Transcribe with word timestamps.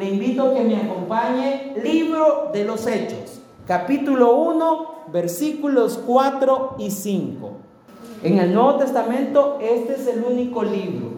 le 0.00 0.08
invito 0.08 0.46
a 0.46 0.54
que 0.54 0.64
me 0.64 0.76
acompañe 0.76 1.74
libro 1.82 2.48
de 2.54 2.64
los 2.64 2.86
Hechos, 2.86 3.42
capítulo 3.66 4.34
1, 4.34 4.86
versículos 5.12 6.00
4 6.06 6.76
y 6.78 6.90
5. 6.90 7.52
En 8.22 8.38
el 8.38 8.54
Nuevo 8.54 8.76
Testamento 8.76 9.58
este 9.60 9.96
es 9.96 10.06
el 10.06 10.24
único 10.24 10.62
libro. 10.62 11.10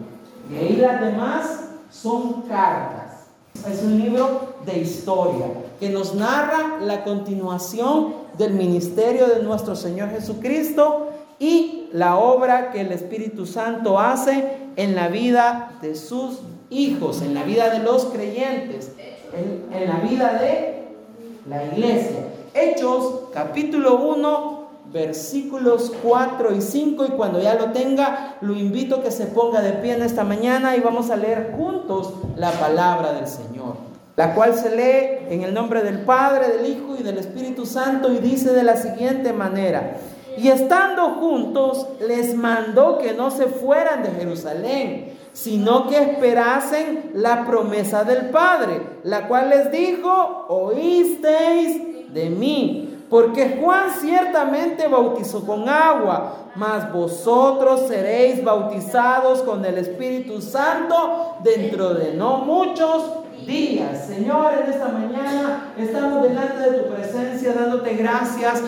Y 0.51 0.57
ahí 0.57 0.75
las 0.75 0.99
demás 0.99 1.69
son 1.89 2.41
cartas. 2.41 3.27
Es 3.71 3.81
un 3.83 3.97
libro 3.97 4.55
de 4.65 4.79
historia 4.79 5.45
que 5.79 5.89
nos 5.89 6.13
narra 6.13 6.79
la 6.81 7.05
continuación 7.05 8.15
del 8.37 8.53
ministerio 8.53 9.27
de 9.27 9.43
nuestro 9.43 9.77
Señor 9.77 10.09
Jesucristo 10.09 11.07
y 11.39 11.87
la 11.93 12.17
obra 12.17 12.71
que 12.71 12.81
el 12.81 12.91
Espíritu 12.91 13.45
Santo 13.45 13.97
hace 13.97 14.57
en 14.75 14.93
la 14.93 15.07
vida 15.07 15.71
de 15.81 15.95
sus 15.95 16.39
hijos, 16.73 17.21
en 17.21 17.33
la 17.33 17.43
vida 17.43 17.69
de 17.69 17.79
los 17.79 18.05
creyentes, 18.05 18.91
en, 19.33 19.87
la 19.87 19.97
vida 19.97 20.33
de 20.33 20.83
la 21.47 21.65
iglesia. 21.65 22.27
Hechos 22.53 23.29
capítulo 23.33 24.01
1, 24.01 24.63
versículos 24.91 25.91
4 26.03 26.55
y 26.55 26.61
5 26.61 27.05
y 27.05 27.09
cuando 27.09 27.41
ya 27.41 27.55
lo 27.55 27.71
tenga, 27.71 28.35
lo 28.41 28.55
invito 28.55 28.97
a 28.97 29.03
que 29.03 29.11
se 29.11 29.27
ponga 29.27 29.61
de 29.61 29.73
pie 29.73 29.93
en 29.93 30.03
esta 30.03 30.23
mañana 30.23 30.75
y 30.75 30.81
vamos 30.81 31.09
a 31.09 31.15
leer 31.15 31.53
juntos 31.57 32.13
la 32.35 32.51
palabra 32.51 33.13
del 33.13 33.27
Señor, 33.27 33.75
la 34.15 34.35
cual 34.35 34.55
se 34.55 34.75
lee 34.75 35.33
en 35.33 35.41
el 35.41 35.53
nombre 35.53 35.81
del 35.81 36.01
Padre, 36.01 36.57
del 36.57 36.71
Hijo 36.71 36.95
y 36.99 37.03
del 37.03 37.17
Espíritu 37.17 37.65
Santo 37.65 38.11
y 38.11 38.17
dice 38.17 38.53
de 38.53 38.63
la 38.63 38.77
siguiente 38.77 39.33
manera, 39.33 39.97
y 40.37 40.47
estando 40.47 41.09
juntos 41.11 41.87
les 42.07 42.35
mandó 42.35 42.97
que 42.97 43.13
no 43.13 43.31
se 43.31 43.45
fueran 43.45 44.03
de 44.03 44.11
Jerusalén, 44.11 45.12
sino 45.33 45.87
que 45.87 45.97
esperasen 45.97 47.11
la 47.15 47.45
promesa 47.45 48.03
del 48.03 48.29
Padre, 48.29 48.99
la 49.03 49.27
cual 49.27 49.49
les 49.49 49.71
dijo, 49.71 50.45
oísteis 50.47 52.13
de 52.13 52.29
mí. 52.29 52.89
Porque 53.09 53.59
Juan 53.61 53.91
ciertamente 53.99 54.87
bautizó 54.87 55.45
con 55.45 55.69
agua, 55.69 56.49
mas 56.55 56.91
vosotros 56.91 57.87
seréis 57.87 58.43
bautizados 58.43 59.41
con 59.41 59.63
el 59.65 59.77
Espíritu 59.77 60.41
Santo 60.41 61.37
dentro 61.43 61.93
de 61.93 62.13
no 62.13 62.37
muchos 62.39 63.23
días. 63.45 64.07
Señor, 64.07 64.53
en 64.63 64.71
esta 64.71 64.87
mañana 64.87 65.73
estamos 65.77 66.23
delante 66.23 66.71
de 66.71 66.79
tu 66.79 66.93
presencia 66.93 67.53
dándote 67.53 67.93
gracias 67.95 68.63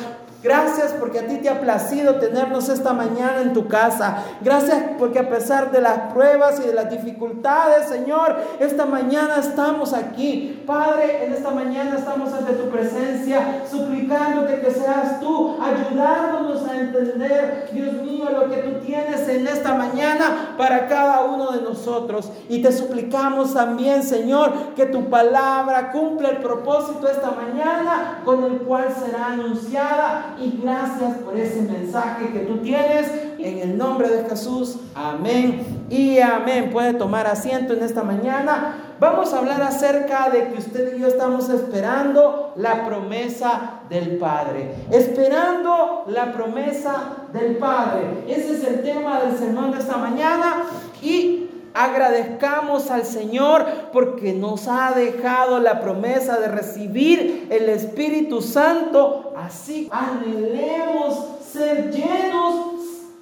Gracias 0.45 0.93
porque 0.99 1.17
a 1.17 1.25
ti 1.25 1.37
te 1.37 1.49
ha 1.49 1.59
placido 1.59 2.17
tenernos 2.17 2.69
esta 2.69 2.93
mañana 2.93 3.41
en 3.41 3.53
tu 3.53 3.67
casa. 3.67 4.17
Gracias 4.41 4.77
porque 4.99 5.17
a 5.17 5.27
pesar 5.27 5.71
de 5.71 5.81
las 5.81 6.13
pruebas 6.13 6.61
y 6.63 6.67
de 6.67 6.73
las 6.75 6.87
dificultades, 6.87 7.89
Señor, 7.89 8.35
esta 8.59 8.85
mañana 8.85 9.37
estamos 9.39 9.91
aquí. 9.93 10.61
Padre, 10.67 11.25
en 11.25 11.33
esta 11.33 11.49
mañana 11.49 11.95
estamos 11.97 12.31
ante 12.31 12.53
tu 12.53 12.69
presencia, 12.69 13.63
suplicándote 13.67 14.61
que 14.61 14.69
seas 14.69 15.19
tú, 15.19 15.57
ayudándonos 15.59 16.69
a 16.69 16.77
entender, 16.77 17.67
Dios 17.73 17.93
mío, 18.03 18.29
lo 18.29 18.47
que 18.47 18.57
tú 18.57 18.85
tienes 18.85 19.27
en 19.27 19.47
esta 19.47 19.73
mañana 19.73 20.53
para 20.59 20.85
cada 20.85 21.25
uno 21.25 21.53
de 21.53 21.61
nosotros. 21.61 22.29
Y 22.49 22.61
te 22.61 22.71
suplicamos 22.71 23.55
también, 23.55 24.03
Señor, 24.03 24.75
que 24.75 24.85
tu 24.85 25.09
palabra 25.09 25.91
cumpla 25.91 26.29
el 26.29 26.37
propósito 26.37 27.09
esta 27.09 27.31
mañana 27.31 28.21
con 28.23 28.43
el 28.43 28.59
cual 28.59 28.89
será 28.95 29.29
anunciada 29.29 30.34
y 30.39 30.59
gracias 30.61 31.17
por 31.17 31.37
ese 31.37 31.61
mensaje 31.61 32.31
que 32.31 32.39
tú 32.39 32.57
tienes. 32.57 33.11
En 33.37 33.59
el 33.59 33.77
nombre 33.77 34.09
de 34.09 34.27
Jesús, 34.27 34.77
amén 34.95 35.85
y 35.89 36.19
amén. 36.19 36.71
Puede 36.71 36.93
tomar 36.93 37.27
asiento 37.27 37.73
en 37.73 37.83
esta 37.83 38.03
mañana. 38.03 38.95
Vamos 38.99 39.33
a 39.33 39.39
hablar 39.39 39.61
acerca 39.61 40.29
de 40.29 40.47
que 40.47 40.59
usted 40.59 40.95
y 40.95 41.01
yo 41.01 41.07
estamos 41.07 41.49
esperando 41.49 42.53
la 42.55 42.85
promesa 42.85 43.81
del 43.89 44.17
Padre. 44.17 44.73
Esperando 44.89 46.05
la 46.07 46.31
promesa 46.31 47.17
del 47.33 47.57
Padre. 47.57 48.23
Ese 48.27 48.55
es 48.55 48.63
el 48.63 48.83
tema 48.83 49.19
del 49.21 49.37
sermón 49.37 49.71
de 49.71 49.79
esta 49.79 49.97
mañana. 49.97 50.63
Y 51.01 51.49
Agradezcamos 51.75 52.89
al 52.89 53.03
Señor 53.03 53.65
porque 53.91 54.33
nos 54.33 54.69
ha 54.69 54.93
dejado 54.93 55.59
la 55.59 55.81
promesa 55.81 56.39
de 56.39 56.47
recibir 56.47 57.47
el 57.51 57.67
Espíritu 57.67 58.41
Santo. 58.41 59.33
Así 59.35 59.89
anhelemos 59.91 61.41
ser 61.41 61.91
llenos 61.91 62.55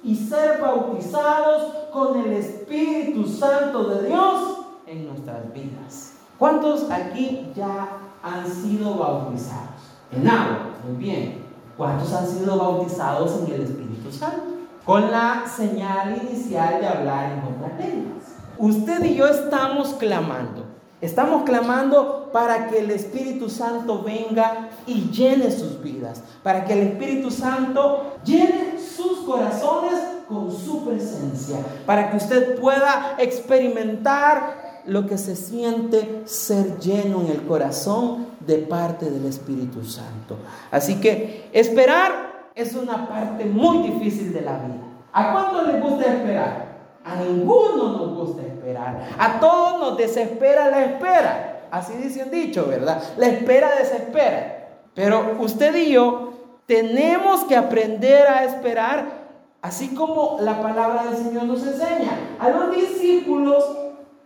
y 0.04 0.14
ser 0.14 0.60
bautizados 0.60 1.72
con 1.92 2.20
el 2.20 2.34
Espíritu 2.34 3.26
Santo 3.26 3.88
de 3.88 4.06
Dios 4.06 4.58
en 4.86 5.08
nuestras 5.08 5.52
vidas. 5.52 6.12
¿Cuántos 6.38 6.88
aquí 6.92 7.50
ya 7.56 7.88
han 8.22 8.46
sido 8.46 8.94
bautizados? 8.94 9.82
En 10.12 10.28
agua, 10.28 10.68
muy 10.86 10.96
bien. 10.96 11.44
¿Cuántos 11.76 12.12
han 12.12 12.28
sido 12.28 12.56
bautizados 12.56 13.40
en 13.40 13.52
el 13.52 13.62
Espíritu 13.62 14.12
Santo? 14.12 14.44
Con 14.84 15.10
la 15.10 15.44
señal 15.44 16.22
inicial 16.22 16.80
de 16.80 16.86
hablar 16.86 17.32
en 17.32 17.38
otras 17.40 17.78
lenguas. 17.80 18.13
Usted 18.58 19.04
y 19.04 19.16
yo 19.16 19.26
estamos 19.26 19.94
clamando. 19.94 20.64
Estamos 21.00 21.42
clamando 21.42 22.30
para 22.32 22.68
que 22.68 22.78
el 22.78 22.90
Espíritu 22.90 23.50
Santo 23.50 24.02
venga 24.02 24.70
y 24.86 25.10
llene 25.10 25.50
sus 25.50 25.82
vidas, 25.82 26.22
para 26.42 26.64
que 26.64 26.72
el 26.72 26.88
Espíritu 26.88 27.30
Santo 27.30 28.14
llene 28.24 28.78
sus 28.78 29.18
corazones 29.20 30.00
con 30.28 30.50
su 30.50 30.84
presencia, 30.84 31.58
para 31.84 32.10
que 32.10 32.16
usted 32.16 32.58
pueda 32.58 33.16
experimentar 33.18 34.82
lo 34.86 35.06
que 35.06 35.18
se 35.18 35.36
siente 35.36 36.22
ser 36.24 36.78
lleno 36.78 37.20
en 37.20 37.28
el 37.28 37.42
corazón 37.42 38.26
de 38.40 38.58
parte 38.58 39.10
del 39.10 39.26
Espíritu 39.26 39.84
Santo. 39.84 40.38
Así 40.70 41.00
que 41.00 41.50
esperar 41.52 42.50
es 42.54 42.74
una 42.74 43.08
parte 43.08 43.44
muy 43.44 43.88
difícil 43.88 44.32
de 44.32 44.40
la 44.40 44.58
vida. 44.58 44.84
¿A 45.12 45.32
cuánto 45.32 45.62
le 45.70 45.80
gusta 45.80 46.14
esperar? 46.14 46.73
A 47.04 47.16
ninguno 47.16 47.92
nos 47.98 48.14
gusta 48.16 48.42
esperar. 48.42 49.08
A 49.18 49.38
todos 49.38 49.78
nos 49.78 49.98
desespera 49.98 50.70
la 50.70 50.84
espera. 50.84 51.68
Así 51.70 51.92
dice 51.94 52.22
un 52.22 52.30
dicho, 52.30 52.66
¿verdad? 52.66 53.02
La 53.18 53.26
espera 53.26 53.76
desespera. 53.78 54.68
Pero 54.94 55.36
usted 55.40 55.74
y 55.76 55.92
yo 55.92 56.32
tenemos 56.66 57.44
que 57.44 57.56
aprender 57.56 58.26
a 58.26 58.44
esperar, 58.44 59.24
así 59.60 59.94
como 59.94 60.38
la 60.40 60.62
palabra 60.62 61.04
del 61.04 61.16
Señor 61.16 61.44
nos 61.44 61.66
enseña. 61.66 62.36
A 62.38 62.48
los 62.48 62.74
discípulos, 62.74 63.64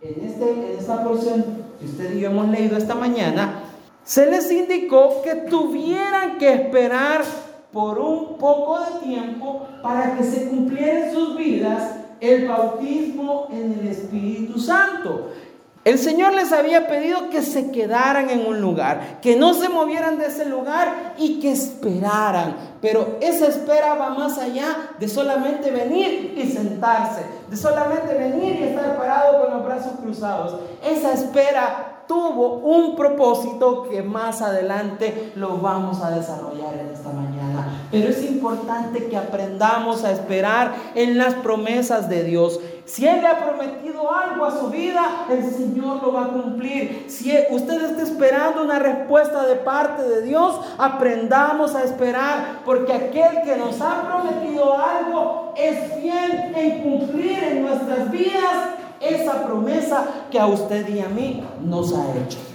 en, 0.01 0.25
este, 0.25 0.51
en 0.51 0.79
esta 0.79 1.03
porción 1.03 1.45
que 1.81 1.87
usted 1.87 2.15
y 2.15 2.21
yo 2.21 2.31
hemos 2.31 2.49
leído 2.49 2.77
esta 2.77 2.95
mañana, 2.95 3.65
se 4.05 4.31
les 4.31 4.51
indicó 4.53 5.23
que 5.23 5.35
tuvieran 5.35 6.39
que 6.39 6.53
esperar 6.53 7.23
por 7.73 7.99
un 7.99 8.39
poco 8.39 8.79
de 8.81 9.01
tiempo 9.01 9.67
para 9.83 10.17
que 10.17 10.23
se 10.23 10.49
cumplieran 10.49 11.13
sus 11.13 11.37
vidas 11.37 11.97
el 12.21 12.49
bautismo 12.49 13.49
en 13.51 13.79
el 13.81 13.89
Espíritu 13.89 14.59
Santo. 14.59 15.31
El 15.85 15.99
Señor 15.99 16.35
les 16.35 16.53
había 16.53 16.87
pedido 16.87 17.31
que 17.31 17.41
se 17.41 17.71
quedaran 17.71 18.29
en 18.29 18.47
un 18.47 18.61
lugar, 18.61 19.21
que 19.23 19.37
no 19.37 19.55
se 19.55 19.71
movieran 19.71 20.19
de 20.19 20.27
ese 20.27 20.45
lugar 20.45 21.15
y 21.17 21.41
que 21.41 21.53
esperaran. 21.53 22.57
Pero 22.83 23.17
esa 23.23 23.47
espera 23.47 23.95
va 23.95 24.11
más 24.11 24.37
allá 24.39 24.91
de 24.99 25.09
solamente 25.09 25.71
venir 25.71 26.35
y 26.37 26.51
sentarse, 26.51 27.23
de 27.49 27.57
solamente 27.57 28.13
venir 28.13 28.57
y 28.57 28.65
estar 28.65 28.99
parado 28.99 29.43
con 29.43 29.57
los 29.57 29.65
brazos 29.65 29.93
cruzados. 30.03 30.61
Esa 30.85 31.13
espera 31.13 32.03
tuvo 32.07 32.59
un 32.59 32.97
propósito 32.97 33.85
que 33.89 34.03
más 34.03 34.43
adelante 34.43 35.33
lo 35.37 35.59
vamos 35.59 36.03
a 36.03 36.11
desarrollar 36.11 36.75
en 36.75 36.89
esta 36.89 37.11
mañana. 37.11 37.28
Pero 37.91 38.09
es 38.09 38.23
importante 38.25 39.07
que 39.07 39.17
aprendamos 39.17 40.05
a 40.05 40.13
esperar 40.13 40.75
en 40.95 41.17
las 41.17 41.35
promesas 41.35 42.09
de 42.09 42.25
Dios. 42.25 42.61
Si 42.85 43.07
Él 43.07 43.21
le 43.21 43.27
ha 43.27 43.45
prometido 43.45 44.13
algo 44.13 44.45
a 44.45 44.59
su 44.59 44.69
vida, 44.69 45.27
el 45.31 45.45
Señor 45.51 46.03
lo 46.03 46.13
va 46.13 46.25
a 46.25 46.29
cumplir. 46.29 47.07
Si 47.09 47.33
usted 47.51 47.83
está 47.83 48.03
esperando 48.03 48.63
una 48.63 48.79
respuesta 48.79 49.47
de 49.47 49.57
parte 49.57 50.03
de 50.03 50.23
Dios, 50.23 50.61
aprendamos 50.79 51.75
a 51.75 51.85
esperar, 51.85 52.61
porque 52.65 52.93
aquel 52.93 53.43
que 53.45 53.57
nos 53.57 53.81
ha 53.81 54.03
prometido 54.03 54.75
algo 54.75 55.53
es 55.57 55.95
fiel 56.01 56.53
en 56.55 56.83
cumplir 56.83 57.39
en 57.43 57.63
nuestras 57.63 58.11
vidas 58.11 58.79
esa 59.01 59.45
promesa 59.45 60.05
que 60.31 60.39
a 60.39 60.47
usted 60.47 60.89
y 60.89 61.01
a 61.01 61.09
mí 61.09 61.45
nos 61.63 61.95
ha 61.95 62.05
hecho. 62.17 62.48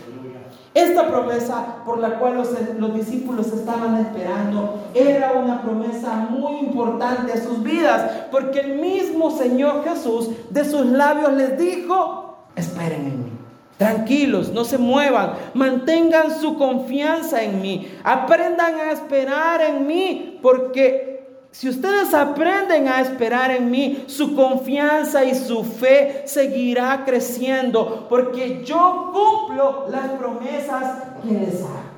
Esta 0.73 1.07
promesa 1.07 1.83
por 1.85 1.99
la 1.99 2.17
cual 2.17 2.37
los, 2.37 2.49
los, 2.79 2.95
discípulos 2.95 3.47
estaban 3.47 3.97
esperando 3.97 4.81
era 4.95 5.33
una 5.33 5.61
promesa 5.61 6.15
muy 6.15 6.61
importante 6.61 7.31
a 7.31 7.43
sus 7.43 7.61
vidas, 7.61 8.27
porque 8.31 8.61
el 8.61 8.79
mismo 8.79 9.29
Señor 9.29 9.83
Jesús 9.83 10.29
de 10.49 10.65
sus 10.65 10.87
labios 10.87 11.33
les 11.33 11.59
dijo, 11.59 12.37
esperen 12.55 13.05
en 13.05 13.23
mí. 13.25 13.31
Tranquilos, 13.77 14.51
no 14.51 14.65
se 14.65 14.77
muevan, 14.77 15.33
mantengan 15.53 16.39
su 16.39 16.57
confianza 16.57 17.43
en 17.43 17.61
mí, 17.61 17.91
aprendan 18.03 18.75
a 18.75 18.91
esperar 18.91 19.61
en 19.61 19.85
mí, 19.85 20.39
porque 20.41 21.12
si 21.53 21.69
ustedes 21.69 22.15
aprenden 22.15 22.87
a 22.87 22.99
esperar 22.99 23.51
en 23.51 23.69
mí, 23.69 24.05
su 24.07 24.35
confianza 24.35 25.23
y 25.23 25.35
su 25.35 25.63
fe 25.63 26.23
seguirá 26.25 27.05
creciendo, 27.05 28.07
porque 28.09 28.63
yo 28.65 29.11
cumplo 29.13 29.85
las 29.87 30.09
promesas 30.13 31.03
que 31.21 31.31
les 31.31 31.61
hago. 31.61 31.93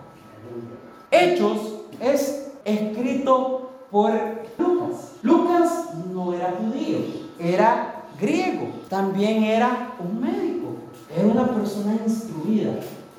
Hechos 1.10 1.57
es 2.02 2.52
escrito 2.66 3.72
por 3.90 4.12
Lucas. 4.57 5.13
Lucas 5.22 5.86
no 6.13 6.34
era 6.34 6.54
judío, 6.60 6.98
era 7.40 8.04
griego, 8.19 8.68
también 8.90 9.42
era 9.46 9.94
un 10.00 10.19
médico, 10.19 10.75
era 11.16 11.28
una 11.28 11.48
persona 11.48 11.96
instruida. 12.06 12.74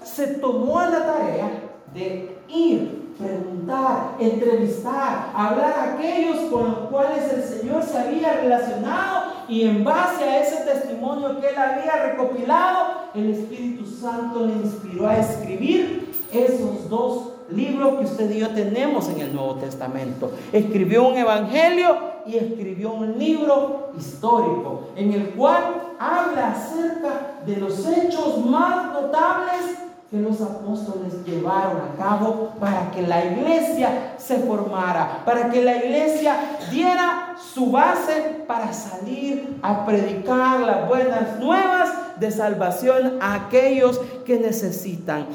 Se 0.04 0.26
tomó 0.34 0.82
la 0.82 1.06
tarea 1.06 1.62
de 1.94 2.36
ir, 2.46 2.95
preguntar, 3.18 4.16
entrevistar, 4.18 5.30
hablar 5.34 5.74
a 5.78 5.94
aquellos 5.94 6.50
con 6.50 6.70
los 6.70 6.78
cuales 6.90 7.32
el 7.32 7.42
Señor 7.42 7.82
se 7.82 7.98
había 7.98 8.34
relacionado 8.34 9.32
y 9.48 9.62
en 9.62 9.84
base 9.84 10.24
a 10.24 10.42
ese 10.42 10.64
testimonio 10.64 11.40
que 11.40 11.48
él 11.48 11.56
había 11.56 12.10
recopilado, 12.10 13.10
el 13.14 13.30
Espíritu 13.30 13.86
Santo 13.86 14.46
le 14.46 14.52
inspiró 14.54 15.08
a 15.08 15.18
escribir 15.18 16.12
esos 16.32 16.88
dos 16.88 17.32
libros 17.50 17.98
que 17.98 18.04
usted 18.04 18.30
y 18.30 18.40
yo 18.40 18.50
tenemos 18.50 19.08
en 19.08 19.20
el 19.20 19.34
Nuevo 19.34 19.54
Testamento. 19.56 20.32
Escribió 20.52 21.08
un 21.08 21.16
evangelio 21.16 21.96
y 22.26 22.36
escribió 22.36 22.92
un 22.92 23.18
libro 23.18 23.92
histórico 23.96 24.88
en 24.96 25.12
el 25.12 25.30
cual 25.30 25.94
habla 25.98 26.50
acerca 26.50 27.36
de 27.46 27.56
los 27.56 27.86
hechos 27.86 28.44
más 28.44 28.92
notables 28.92 29.85
que 30.10 30.18
los 30.18 30.40
apóstoles 30.40 31.24
llevaron 31.24 31.78
a 31.78 31.96
cabo 31.96 32.52
para 32.60 32.92
que 32.92 33.02
la 33.02 33.24
iglesia 33.24 34.14
se 34.18 34.38
formara, 34.38 35.22
para 35.24 35.50
que 35.50 35.62
la 35.62 35.76
iglesia 35.76 36.58
diera 36.70 37.34
su 37.52 37.72
base 37.72 38.44
para 38.46 38.72
salir 38.72 39.58
a 39.62 39.84
predicar 39.84 40.60
las 40.60 40.86
buenas 40.86 41.40
nuevas 41.40 41.90
de 42.20 42.30
salvación 42.30 43.18
a 43.20 43.34
aquellos 43.34 44.00
que 44.24 44.38
necesitan. 44.38 45.26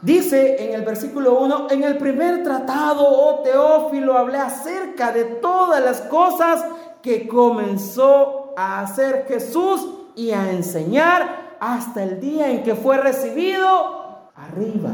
Dice 0.00 0.64
en 0.64 0.74
el 0.74 0.82
versículo 0.82 1.38
1, 1.40 1.66
en 1.70 1.84
el 1.84 1.98
primer 1.98 2.42
tratado, 2.42 3.06
oh 3.06 3.40
Teófilo, 3.40 4.16
hablé 4.16 4.38
acerca 4.38 5.12
de 5.12 5.24
todas 5.24 5.84
las 5.84 6.00
cosas 6.02 6.64
que 7.02 7.28
comenzó 7.28 8.54
a 8.56 8.80
hacer 8.80 9.26
Jesús 9.28 9.86
y 10.14 10.30
a 10.30 10.50
enseñar 10.50 11.56
hasta 11.60 12.02
el 12.02 12.20
día 12.20 12.50
en 12.50 12.62
que 12.62 12.74
fue 12.74 12.98
recibido 12.98 13.95
arriba. 14.36 14.90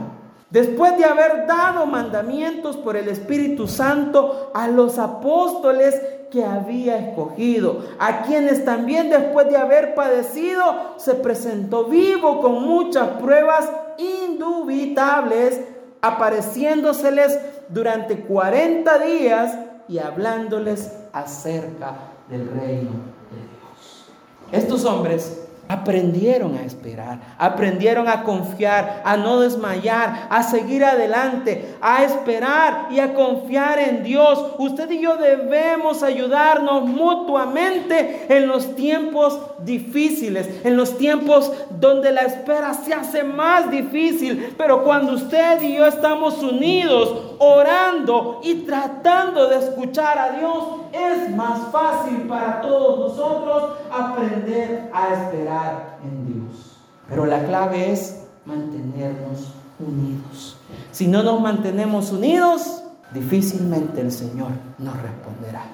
Después 0.51 0.99
de 0.99 1.07
haber 1.07 1.47
dado 1.47 1.87
mandamientos 1.87 2.77
por 2.77 2.97
el 2.97 3.09
Espíritu 3.09 3.67
Santo 3.67 4.51
a 4.55 4.69
los 4.69 4.99
apóstoles 4.99 5.99
que 6.31 6.45
había 6.45 6.99
escogido, 6.99 7.83
a 7.99 8.23
quienes 8.23 8.65
también 8.65 9.09
después 9.09 9.49
de 9.49 9.57
haber 9.57 9.95
padecido 9.95 10.95
se 10.97 11.15
presentó 11.15 11.85
vivo 11.87 12.41
con 12.41 12.63
muchas 12.67 13.09
pruebas 13.21 13.71
indubitables, 13.97 15.61
apareciéndoseles 16.03 17.39
durante 17.69 18.21
40 18.21 18.99
días 18.99 19.59
y 19.89 19.99
hablándoles 19.99 20.93
acerca 21.13 21.95
del 22.29 22.49
reino 22.49 22.91
de 23.31 23.41
Dios. 23.41 24.07
Estos 24.51 24.85
hombres 24.85 25.42
Aprendieron 25.73 26.59
a 26.59 26.65
esperar, 26.65 27.19
aprendieron 27.39 28.07
a 28.07 28.25
confiar, 28.25 29.01
a 29.07 29.17
no 29.17 29.41
desmayar, 29.41 30.27
a 30.29 30.43
seguir 30.43 30.85
adelante, 30.85 31.77
a 31.81 32.05
esperar 32.05 32.89
y 32.91 33.01
a 33.01 33.15
confiar 33.15 33.79
en 33.79 34.03
Dios. 34.03 34.55
Usted 34.59 34.91
y 34.91 35.01
yo 35.01 35.17
debemos 35.17 36.03
ayudarnos 36.03 36.85
mutuamente 36.85 38.27
en 38.29 38.49
los 38.49 38.77
tiempos 38.77 39.41
difíciles, 39.61 40.61
en 40.63 40.77
los 40.77 40.99
tiempos 40.99 41.51
donde 41.71 42.13
la 42.13 42.23
espera 42.23 42.75
se 42.75 42.93
hace 42.93 43.25
más 43.25 43.71
difícil. 43.71 44.55
Pero 44.59 44.85
cuando 44.85 45.15
usted 45.15 45.63
y 45.63 45.77
yo 45.77 45.87
estamos 45.87 46.43
unidos, 46.43 47.37
orando 47.39 48.41
y 48.45 48.57
tratando 48.67 49.49
de 49.49 49.57
escuchar 49.57 50.19
a 50.19 50.33
Dios, 50.39 50.65
es 50.93 51.35
más 51.35 51.73
fácil 51.73 52.29
para 52.29 52.61
todos 52.61 52.99
nosotros 52.99 53.79
aprender 53.91 54.91
a 54.93 55.15
esperar 55.15 55.62
en 56.05 56.27
Dios. 56.27 56.77
Pero 57.09 57.27
la 57.27 57.45
clave 57.45 57.93
es 57.93 58.23
mantenernos 58.45 59.53
unidos. 59.79 60.57
Si 60.91 61.07
no 61.07 61.23
nos 61.23 61.41
mantenemos 61.41 62.13
unidos, 62.13 62.83
difícilmente 63.13 64.01
el 64.01 64.13
Señor 64.13 64.51
nos 64.79 64.95
responderá. 65.01 65.65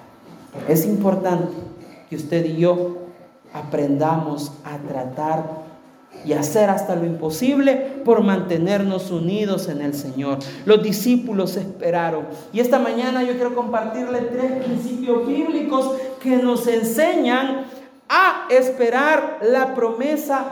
Es 0.67 0.85
importante 0.85 1.57
que 2.09 2.17
usted 2.17 2.45
y 2.45 2.57
yo 2.57 2.99
aprendamos 3.53 4.53
a 4.65 4.79
tratar 4.79 5.69
y 6.25 6.33
hacer 6.33 6.69
hasta 6.69 6.97
lo 6.97 7.07
imposible 7.07 7.77
por 8.05 8.23
mantenernos 8.23 9.11
unidos 9.11 9.69
en 9.69 9.83
el 9.83 9.95
Señor. 9.95 10.39
Los 10.65 10.83
discípulos 10.83 11.57
esperaron. 11.57 12.27
Y 12.53 12.61
esta 12.61 12.79
mañana 12.79 13.23
yo 13.23 13.35
quiero 13.35 13.55
compartirle 13.55 14.23
tres 14.23 14.65
principios 14.65 15.27
bíblicos 15.27 15.93
que 16.21 16.37
nos 16.39 16.67
enseñan 16.67 17.67
a 18.09 18.47
esperar 18.51 19.39
la 19.43 19.75
promesa 19.75 20.45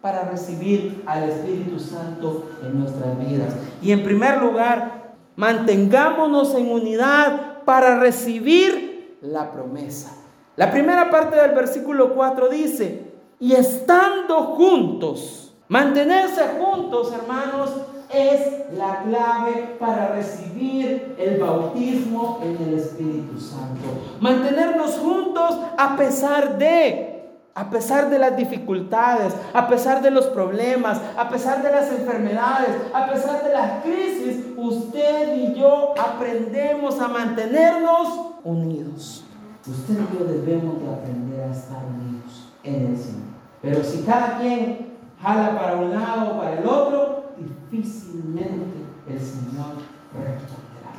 para 0.00 0.24
recibir 0.24 1.02
al 1.06 1.28
Espíritu 1.30 1.78
Santo 1.80 2.50
en 2.62 2.78
nuestras 2.78 3.18
vidas. 3.18 3.54
Y 3.80 3.92
en 3.92 4.04
primer 4.04 4.40
lugar, 4.42 5.14
mantengámonos 5.36 6.54
en 6.54 6.70
unidad 6.70 7.62
para 7.64 7.98
recibir 7.98 9.16
la 9.22 9.50
promesa. 9.50 10.14
La 10.56 10.70
primera 10.70 11.10
parte 11.10 11.36
del 11.36 11.52
versículo 11.52 12.14
4 12.14 12.48
dice, 12.48 13.12
y 13.40 13.54
estando 13.54 14.42
juntos, 14.56 15.54
mantenerse 15.68 16.42
juntos, 16.58 17.12
hermanos, 17.12 17.70
es 18.14 18.40
la 18.76 19.02
clave 19.02 19.76
para 19.78 20.08
recibir 20.08 21.14
el 21.18 21.40
bautismo 21.40 22.40
en 22.42 22.56
el 22.68 22.78
Espíritu 22.78 23.38
Santo. 23.40 23.82
Mantenernos 24.20 24.98
juntos 24.98 25.58
a 25.76 25.96
pesar 25.96 26.58
de 26.58 27.10
a 27.56 27.70
pesar 27.70 28.10
de 28.10 28.18
las 28.18 28.36
dificultades, 28.36 29.32
a 29.52 29.68
pesar 29.68 30.02
de 30.02 30.10
los 30.10 30.26
problemas, 30.26 31.00
a 31.16 31.28
pesar 31.28 31.62
de 31.62 31.70
las 31.70 31.88
enfermedades, 31.88 32.70
a 32.92 33.06
pesar 33.06 33.44
de 33.44 33.52
las 33.52 33.84
crisis, 33.84 34.44
usted 34.56 35.36
y 35.36 35.54
yo 35.54 35.94
aprendemos 35.96 37.00
a 37.00 37.06
mantenernos 37.06 38.08
unidos. 38.42 39.24
Usted 39.66 39.94
y 39.94 40.18
yo 40.18 40.24
debemos 40.24 40.80
de 40.82 40.92
aprender 40.92 41.40
a 41.42 41.52
estar 41.52 41.78
unidos 41.84 42.50
en 42.64 42.86
el 42.86 42.98
Señor. 42.98 43.34
Pero 43.62 43.84
si 43.84 44.02
cada 44.02 44.38
quien 44.38 44.94
jala 45.22 45.56
para 45.56 45.76
un 45.76 45.90
lado 45.90 46.32
o 46.32 46.38
para 46.38 46.58
el 46.58 46.66
otro, 46.66 47.23
difícilmente 47.38 48.84
el 49.08 49.18
Señor 49.18 49.76
responderá. 50.12 50.94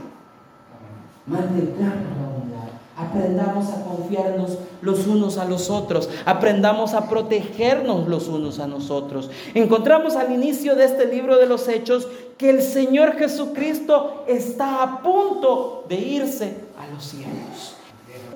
Mantengamos 1.26 2.18
la 2.18 2.44
unidad. 2.44 2.70
Aprendamos 2.98 3.70
a 3.70 3.84
confiarnos 3.84 4.58
los 4.82 5.08
unos 5.08 5.38
a 5.38 5.46
los 5.46 5.70
otros. 5.70 6.10
Aprendamos 6.26 6.94
a 6.94 7.10
protegernos 7.10 8.08
los 8.08 8.28
unos 8.28 8.60
a 8.60 8.68
nosotros. 8.68 9.30
Encontramos 9.54 10.16
al 10.16 10.32
inicio 10.32 10.76
de 10.76 10.86
este 10.86 11.06
libro 11.06 11.38
de 11.38 11.46
los 11.46 11.68
Hechos 11.68 12.08
que 12.38 12.50
el 12.50 12.62
Señor 12.62 13.14
Jesucristo 13.18 14.24
está 14.28 14.84
a 14.84 15.02
punto 15.02 15.86
de 15.90 15.96
irse 15.96 16.58
a 16.78 16.88
los 16.94 17.04
cielos 17.04 17.75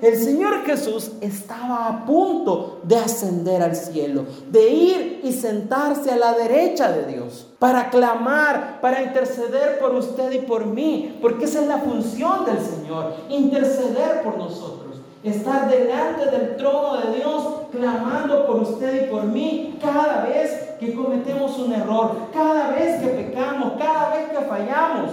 el 0.02 0.18
Señor 0.18 0.64
Jesús 0.64 1.12
estaba 1.20 1.86
a 1.86 2.06
punto 2.06 2.80
de 2.84 2.96
ascender 2.96 3.62
al 3.62 3.76
cielo, 3.76 4.24
de 4.48 4.68
ir 4.68 5.20
y 5.24 5.32
sentarse 5.32 6.10
a 6.10 6.16
la 6.16 6.32
derecha 6.32 6.90
de 6.90 7.12
Dios, 7.12 7.46
para 7.58 7.90
clamar, 7.90 8.80
para 8.80 9.02
interceder 9.02 9.78
por 9.78 9.94
usted 9.94 10.32
y 10.32 10.38
por 10.38 10.66
mí, 10.66 11.18
porque 11.20 11.44
esa 11.44 11.60
es 11.60 11.68
la 11.68 11.78
función 11.78 12.46
del 12.46 12.60
Señor, 12.60 13.14
interceder 13.28 14.22
por 14.22 14.38
nosotros, 14.38 15.00
estar 15.22 15.68
delante 15.68 16.30
del 16.30 16.56
trono 16.56 16.96
de 16.98 17.16
Dios, 17.16 17.44
clamando 17.70 18.46
por 18.46 18.60
usted 18.60 19.06
y 19.06 19.10
por 19.10 19.24
mí 19.24 19.78
cada 19.82 20.24
vez 20.24 20.70
que 20.80 20.94
cometemos 20.94 21.58
un 21.58 21.74
error, 21.74 22.16
cada 22.32 22.70
vez 22.70 23.02
que 23.02 23.08
pecamos, 23.08 23.74
cada 23.78 24.16
vez 24.16 24.30
que 24.30 24.44
fallamos. 24.46 25.10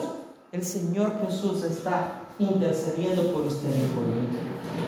El 0.54 0.64
Señor 0.64 1.12
Jesús 1.26 1.62
está 1.66 2.17
intercediendo 2.40 3.32
por 3.34 3.44
usted 3.44 3.70
y 3.70 3.94
por 3.94 4.04
mí. 4.04 4.28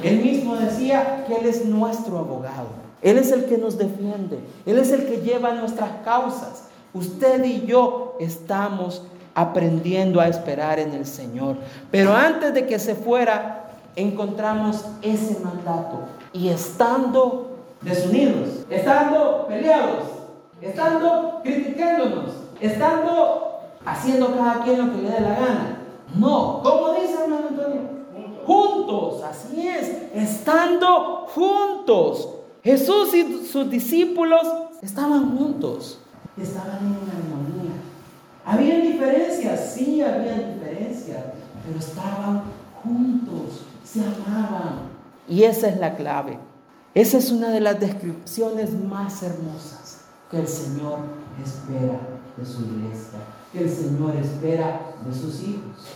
Él 0.04 0.20
mismo 0.20 0.56
decía 0.56 1.26
que 1.28 1.36
Él 1.36 1.46
es 1.46 1.66
nuestro 1.66 2.20
abogado. 2.20 2.68
Él 3.02 3.18
es 3.18 3.32
el 3.32 3.46
que 3.46 3.58
nos 3.58 3.78
defiende. 3.78 4.40
Él 4.66 4.78
es 4.78 4.92
el 4.92 5.06
que 5.06 5.22
lleva 5.22 5.54
nuestras 5.54 5.90
causas. 6.04 6.66
Usted 6.94 7.44
y 7.44 7.66
yo 7.66 8.16
estamos 8.20 9.04
aprendiendo 9.36 10.20
a 10.20 10.28
esperar 10.28 10.80
en 10.80 10.94
el 10.94 11.06
Señor. 11.06 11.58
Pero 11.92 12.14
antes 12.14 12.54
de 12.54 12.66
que 12.66 12.80
se 12.80 12.96
fuera, 12.96 13.72
encontramos 13.96 14.86
ese 15.02 15.40
mandato. 15.40 16.00
Y 16.34 16.50
estando 16.50 17.58
desunidos, 17.82 18.66
estando 18.70 19.46
peleados, 19.48 20.04
estando 20.62 21.40
criticándonos, 21.44 22.32
estando 22.60 23.60
haciendo 23.86 24.36
cada 24.36 24.64
quien 24.64 24.86
lo 24.86 24.94
que 24.94 25.02
le 25.02 25.10
dé 25.10 25.22
la 25.22 25.30
gana. 25.30 25.78
No, 26.16 26.62
¿cómo 26.64 26.94
dice 26.94 27.14
hermano 27.24 27.48
Antonio? 27.50 28.00
juntos, 28.50 29.19
así 29.30 29.68
es, 29.68 29.90
estando 30.14 31.28
juntos. 31.34 32.30
Jesús 32.64 33.14
y 33.14 33.46
sus 33.46 33.70
discípulos 33.70 34.42
estaban 34.82 35.38
juntos, 35.38 36.00
estaban 36.38 36.80
en 36.80 37.10
armonía. 37.10 37.72
¿Había 38.46 38.80
diferencias? 38.80 39.74
Sí, 39.74 40.02
había 40.02 40.34
diferencias, 40.34 41.24
pero 41.66 41.80
estaban 41.80 42.44
juntos, 42.84 43.62
se 43.84 44.02
amaban. 44.02 44.90
Y 45.28 45.44
esa 45.44 45.70
es 45.70 45.78
la 45.78 45.96
clave. 45.96 46.40
Esa 46.96 47.18
es 47.18 47.32
una 47.32 47.50
de 47.50 47.60
las 47.60 47.80
descripciones 47.80 48.74
más 48.74 49.22
hermosas 49.22 50.02
que 50.32 50.40
el 50.40 50.48
Señor 50.48 51.00
espera 51.44 52.00
de 52.36 52.46
su 52.46 52.62
iglesia, 52.62 53.20
que 53.54 53.60
el 53.60 53.70
Señor 53.70 54.16
espera 54.16 54.82
de 55.06 55.14
sus 55.14 55.44
hijos. 55.44 55.88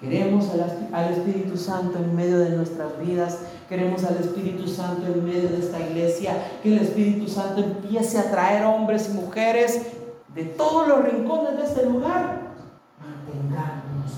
Queremos 0.00 0.46
al, 0.92 1.12
Espíritu 1.12 1.58
Santo 1.58 1.98
en 1.98 2.16
medio 2.16 2.38
de 2.38 2.56
nuestras 2.56 2.98
vidas, 2.98 3.40
queremos 3.68 4.02
al 4.04 4.16
Espíritu 4.16 4.66
Santo 4.66 5.06
en 5.06 5.22
medio 5.22 5.50
de 5.50 5.58
esta 5.58 5.78
iglesia, 5.78 6.32
que 6.62 6.74
el 6.74 6.82
Espíritu 6.82 7.28
Santo 7.28 7.62
empiece 7.62 8.18
a 8.18 8.30
traer 8.30 8.64
hombres 8.64 9.10
y 9.10 9.18
mujeres 9.18 9.88
de 10.34 10.44
todos 10.44 10.88
los 10.88 11.04
rincones 11.04 11.58
de 11.58 11.64
este 11.64 11.84
lugar. 11.84 12.54
Mantengámonos 12.98 14.12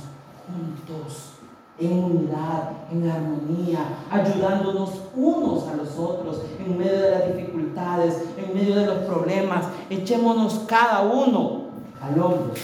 juntos 0.47 1.33
en 1.81 2.05
unidad, 2.05 2.71
en 2.93 3.11
armonía, 3.11 3.81
ayudándonos 4.09 4.91
unos 5.17 5.67
a 5.67 5.75
los 5.75 5.99
otros 5.99 6.43
en 6.65 6.79
medio 6.79 7.03
de 7.03 7.11
las 7.11 7.27
dificultades, 7.35 8.23
en 8.37 8.55
medio 8.55 8.77
de 8.77 8.87
los 8.87 8.99
problemas. 8.99 9.67
Echémonos 9.91 10.61
cada 10.69 11.01
uno 11.01 11.63
al 12.01 12.21
hombro 12.21 12.55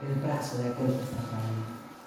el 0.00 0.14
brazo 0.22 0.58
de 0.58 0.68
aquel 0.68 0.86
que 0.86 0.92
está 0.92 1.27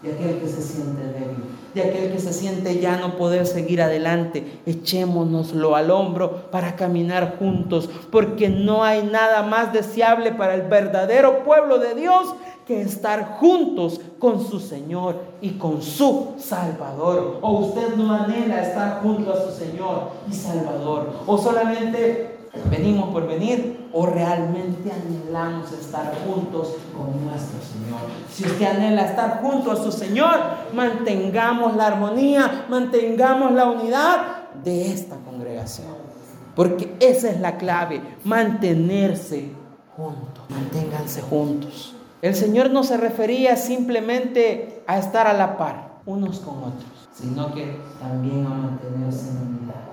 de 0.02 0.14
aquel 0.14 0.40
que 0.40 0.48
se 0.48 0.62
siente 0.62 1.04
débil, 1.04 1.44
de 1.76 1.82
aquel 1.82 2.12
que 2.12 2.20
se 2.20 2.34
siente 2.34 2.80
ya 2.80 2.98
no 2.98 3.18
poder 3.18 3.46
seguir 3.46 3.82
adelante. 3.82 4.60
Echémonoslo 4.66 5.76
al 5.76 5.92
hombro 5.92 6.50
para 6.52 6.76
caminar 6.76 7.38
juntos, 7.38 7.90
porque 8.12 8.50
no 8.50 8.84
hay 8.84 9.04
nada 9.04 9.44
más 9.44 9.72
deseable 9.74 10.32
para 10.32 10.56
el 10.56 10.64
verdadero 10.64 11.44
pueblo 11.44 11.78
de 11.78 11.96
Dios 11.96 12.34
que 12.66 12.82
estar 12.82 13.38
juntos 13.40 14.02
con 14.18 14.46
su 14.46 14.60
Señor 14.60 15.16
y 15.42 15.52
con 15.52 15.82
su 15.82 16.34
Salvador. 16.38 17.40
O 17.42 17.60
usted 17.60 17.96
no 17.96 18.14
anhela 18.14 18.62
estar 18.62 19.02
junto 19.02 19.32
a 19.34 19.42
su 19.42 19.52
Señor 19.52 20.10
y 20.30 20.34
Salvador. 20.34 21.12
O 21.28 21.38
solamente 21.38 22.38
venimos 22.70 23.10
por 23.10 23.28
venir 23.28 23.81
o 23.94 24.06
realmente 24.06 24.92
anhelamos 24.92 25.72
estar 25.74 26.14
juntos 26.26 26.76
con 26.96 27.26
nuestro 27.26 27.60
Señor. 27.62 28.02
Si 28.32 28.46
usted 28.46 28.66
anhela 28.66 29.06
estar 29.06 29.42
junto 29.42 29.72
a 29.72 29.76
su 29.76 29.92
Señor, 29.92 30.40
mantengamos 30.74 31.76
la 31.76 31.88
armonía, 31.88 32.66
mantengamos 32.70 33.52
la 33.52 33.66
unidad 33.66 34.50
de 34.64 34.92
esta 34.92 35.18
congregación. 35.18 36.12
Porque 36.56 36.96
esa 37.00 37.30
es 37.30 37.40
la 37.40 37.58
clave, 37.58 38.02
mantenerse 38.24 39.52
juntos. 39.96 40.44
Manténganse 40.50 41.22
juntos. 41.22 41.96
El 42.22 42.36
Señor 42.36 42.70
no 42.72 42.84
se 42.84 42.98
refería 42.98 43.56
simplemente 43.56 44.84
a 44.88 45.00
estar 45.00 45.28
a 45.28 45.34
la 45.34 45.58
par 45.58 45.92
unos 46.06 46.40
con 46.40 46.58
otros, 46.58 47.10
sino 47.14 47.54
que 47.54 47.78
también 48.00 48.46
a 48.46 48.50
mantenerse 48.50 49.30
en 49.30 49.38
unidad, 49.38 49.92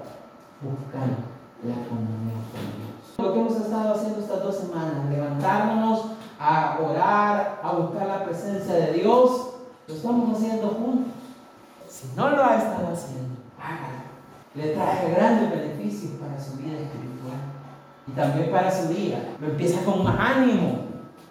buscando 0.63 1.17
la 1.65 1.75
comunión 1.89 2.41
con 2.53 2.65
Dios. 2.77 2.88
Lo 3.21 3.33
que 3.33 3.41
hemos 3.41 3.57
estado 3.57 3.95
haciendo 3.95 4.21
estas 4.21 4.45
dos 4.45 4.55
semanas, 4.55 5.11
levantarnos 5.11 6.05
a 6.39 6.79
orar, 6.81 7.61
a 7.65 7.73
buscar 7.73 8.07
la 8.07 8.25
presencia 8.25 8.73
de 8.75 8.93
Dios, 8.93 9.55
lo 9.89 9.95
estamos 9.95 10.37
haciendo 10.39 10.69
juntos. 10.69 11.13
Si 11.89 12.07
no 12.15 12.31
lo 12.31 12.45
ha 12.45 12.57
estado 12.57 12.93
haciendo, 12.93 13.35
hágalo. 13.59 14.05
Le 14.55 14.69
trae 14.69 15.15
grandes 15.17 15.51
beneficios 15.51 16.13
para 16.21 16.41
su 16.41 16.59
vida 16.59 16.79
espiritual 16.79 17.41
y 18.07 18.13
también 18.13 18.53
para 18.53 18.71
su 18.71 18.87
día. 18.87 19.35
Lo 19.41 19.49
empieza 19.49 19.85
con 19.85 20.05
más 20.05 20.17
ánimo, 20.17 20.79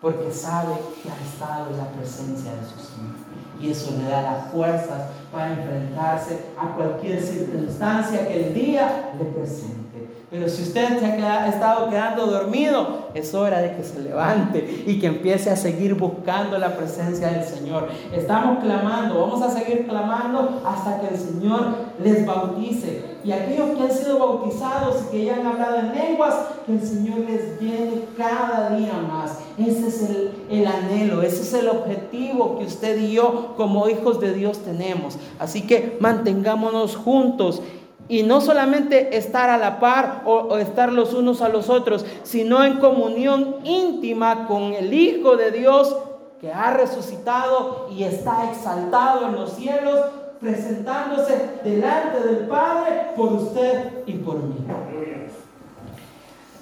porque 0.02 0.30
sabe 0.30 0.74
que 1.02 1.10
ha 1.10 1.16
estado 1.16 1.70
en 1.70 1.78
la 1.78 1.88
presencia 1.92 2.52
de 2.52 2.66
su 2.66 2.80
Señor. 2.80 3.16
Y 3.62 3.72
eso 3.72 3.96
le 3.98 4.10
da 4.10 4.24
las 4.24 4.52
fuerzas 4.52 5.04
para 5.32 5.54
enfrentarse 5.54 6.48
a 6.60 6.76
cualquier 6.76 7.22
circunstancia 7.22 8.28
que 8.28 8.48
el 8.48 8.54
día 8.54 9.14
le 9.18 9.24
presente. 9.24 9.87
Pero 10.30 10.50
si 10.50 10.64
usted 10.64 11.00
se 11.00 11.06
ha 11.06 11.48
estado 11.48 11.90
quedando 11.90 12.26
dormido, 12.26 13.08
es 13.14 13.34
hora 13.34 13.62
de 13.62 13.78
que 13.78 13.84
se 13.84 14.02
levante 14.02 14.84
y 14.86 15.00
que 15.00 15.08
empiece 15.08 15.50
a 15.50 15.56
seguir 15.56 15.94
buscando 15.94 16.58
la 16.58 16.76
presencia 16.76 17.30
del 17.30 17.46
Señor. 17.46 17.88
Estamos 18.14 18.62
clamando, 18.62 19.22
vamos 19.22 19.42
a 19.42 19.50
seguir 19.50 19.88
clamando 19.88 20.62
hasta 20.66 21.00
que 21.00 21.16
el 21.16 21.18
Señor 21.18 21.76
les 22.04 22.26
bautice. 22.26 23.06
Y 23.24 23.32
aquellos 23.32 23.70
que 23.78 23.84
han 23.84 23.92
sido 23.92 24.20
bautizados 24.20 25.06
y 25.06 25.12
que 25.12 25.26
ya 25.26 25.36
han 25.36 25.48
hablado 25.48 25.80
en 25.80 25.96
lenguas, 25.96 26.36
que 26.66 26.74
el 26.74 26.82
Señor 26.82 27.20
les 27.20 27.58
llene 27.62 28.02
cada 28.18 28.76
día 28.76 28.94
más. 29.10 29.40
Ese 29.58 29.88
es 29.88 30.10
el, 30.10 30.32
el 30.50 30.68
anhelo, 30.68 31.22
ese 31.22 31.42
es 31.42 31.54
el 31.54 31.70
objetivo 31.70 32.60
que 32.60 32.66
usted 32.66 33.00
y 33.00 33.14
yo 33.14 33.54
como 33.56 33.88
hijos 33.88 34.20
de 34.20 34.34
Dios 34.34 34.60
tenemos. 34.60 35.18
Así 35.40 35.62
que 35.62 35.98
mantengámonos 36.02 36.98
juntos 36.98 37.62
y 38.10 38.24
no 38.24 38.42
solamente 38.42 39.18
estar 39.18 39.50
a 39.50 39.58
la 39.58 39.80
par 39.80 40.22
o, 40.26 40.58
estar 40.58 40.92
los 40.94 41.14
unos 41.14 41.42
a 41.42 41.50
los 41.50 41.70
otros, 41.70 42.06
sino 42.24 42.64
en 42.64 42.80
comunión 42.80 43.58
íntima 43.64 44.48
con 44.48 44.74
el 44.74 44.94
Hijo 44.94 45.36
de 45.36 45.52
Dios 45.52 45.96
que 46.40 46.52
ha 46.54 46.72
resucitado 46.72 47.88
y 47.92 48.04
está 48.04 48.52
exaltado 48.52 49.28
en 49.28 49.36
los 49.36 49.54
cielos, 49.54 50.00
presentándose 50.40 51.50
delante 51.64 52.20
del 52.20 52.48
Padre 52.48 53.08
por 53.16 53.34
usted 53.34 54.04
y 54.06 54.14
por 54.14 54.38
mí. 54.38 54.56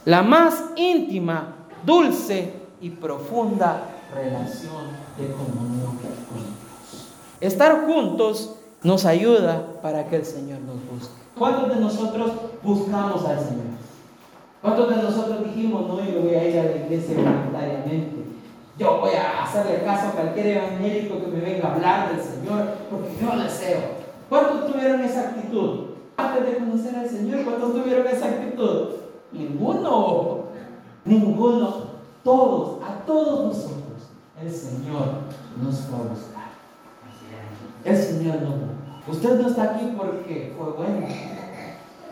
La 0.06 0.24
más 0.24 0.64
íntima, 0.75 1.56
dulce 1.86 2.54
y 2.80 2.90
profunda 2.90 3.82
relación 4.14 4.86
de 5.18 5.28
comunión 5.32 5.98
con 5.98 6.10
Dios. 6.10 7.10
Estar 7.42 7.86
juntos 7.86 8.56
nos 8.84 9.06
ayuda 9.06 9.82
para 9.82 10.08
que 10.08 10.16
el 10.16 10.25
Señor 10.25 10.60
nos 10.62 10.75
busque. 10.90 11.25
¿Cuántos 11.38 11.75
de 11.75 11.82
nosotros 11.82 12.32
buscamos 12.63 13.25
al 13.25 13.39
Señor? 13.39 13.65
¿Cuántos 14.62 14.89
de 14.89 15.04
nosotros 15.04 15.44
dijimos, 15.44 15.88
no, 15.88 16.04
yo 16.04 16.22
voy 16.22 16.34
a 16.34 16.50
ir 16.50 16.60
a 16.60 16.63
la 16.63 16.75
iglesia 16.77 17.15
voluntariamente? 17.18 18.25
Yo 18.77 19.00
voy 19.00 19.12
a 19.12 19.44
hacerle 19.44 19.84
caso 19.84 20.08
a 20.08 20.12
cualquier 20.12 20.58
evangélico 20.58 21.20
que 21.20 21.27
me 21.27 21.42
venga 21.42 21.68
a 21.68 21.75
hablar 21.75 22.10
del 22.10 22.24
Señor 22.24 22.65
porque 22.89 23.15
yo 23.22 23.38
deseo. 23.38 23.80
¿Cuántos 24.30 24.72
tuvieron 24.72 25.01
esa 25.01 25.30
actitud? 25.30 25.82
Antes 26.18 26.46
de 26.46 26.58
conocer 26.58 26.96
al 26.96 27.10
Señor, 27.10 27.44
¿cuántos 27.44 27.74
tuvieron 27.74 28.08
esa 28.08 28.27
actitud? 28.27 28.88
Ninguno. 29.32 30.46
Ninguno. 31.04 31.96
Todos, 32.24 32.82
a 32.82 33.06
todos 33.06 33.46
nosotros, 33.46 34.10
el 34.42 34.51
Señor 34.51 35.06
nos 35.62 35.75
fue 35.82 36.00
a 36.00 36.10
buscar. 36.10 36.46
El 37.84 37.98
Señor 37.98 38.42
nos 38.42 38.51
busca. 38.51 38.75
Usted 39.08 39.40
no 39.40 39.48
está 39.50 39.64
aquí 39.64 39.94
porque 39.96 40.54
fue 40.58 40.72
bueno. 40.72 41.08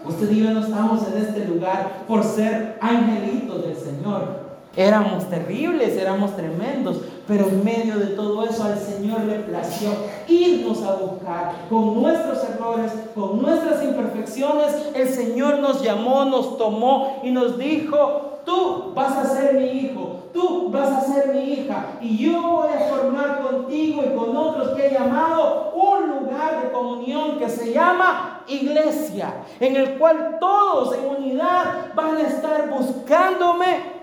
Usted 0.06 0.32
y 0.32 0.44
yo 0.44 0.52
no 0.52 0.60
estamos 0.60 1.08
en 1.08 1.24
este 1.24 1.46
lugar 1.46 2.04
por 2.08 2.24
ser 2.24 2.78
angelitos 2.82 3.64
del 3.64 3.76
Señor. 3.76 4.44
Éramos 4.76 5.30
terribles, 5.30 5.96
éramos 5.98 6.36
tremendos, 6.36 7.02
pero 7.28 7.48
en 7.48 7.64
medio 7.64 7.98
de 8.00 8.08
todo 8.08 8.44
eso 8.44 8.64
al 8.64 8.78
Señor 8.78 9.22
le 9.22 9.40
plació 9.40 9.92
irnos 10.28 10.82
a 10.82 10.96
buscar 10.96 11.54
con 11.70 12.02
nuestros 12.02 12.44
errores, 12.44 12.92
con 13.14 13.42
nuestras 13.42 13.84
imperfecciones. 13.84 14.90
El 14.96 15.10
Señor 15.10 15.60
nos 15.60 15.82
llamó, 15.82 16.26
nos 16.26 16.58
tomó 16.58 17.20
y 17.24 17.32
nos 17.32 17.58
dijo, 17.58 18.33
tú 18.46 18.94
vas 18.94 19.18
a 19.18 19.26
ser 19.36 19.56
mi 19.56 19.66
hijo, 19.66 20.30
tú 20.34 20.70
vas 20.72 20.90
a 20.90 21.02
ser 21.02 21.34
mi 21.34 21.54
hija 21.54 21.98
y 22.02 22.18
yo 22.18 22.42
voy 22.42 22.70
a 22.70 22.90
formar 22.90 23.42
contigo 23.42 24.04
y 24.04 24.16
con 24.16 24.36
otros 24.36 24.70
que 24.76 24.88
he 24.88 24.92
llamado 24.92 25.72
un 25.74 26.10
lugar 26.10 26.64
de 26.64 26.72
comunión 26.72 27.40
que 27.40 27.50
se 27.50 27.74
llama 27.74 28.42
iglesia, 28.48 29.34
en 29.60 29.76
el 29.76 29.98
cual 29.98 30.38
todos 30.40 30.96
en 30.98 31.06
unidad 31.06 31.94
van 31.96 32.18
a 32.18 32.22
estar 32.22 32.70
buscándome 32.70 33.94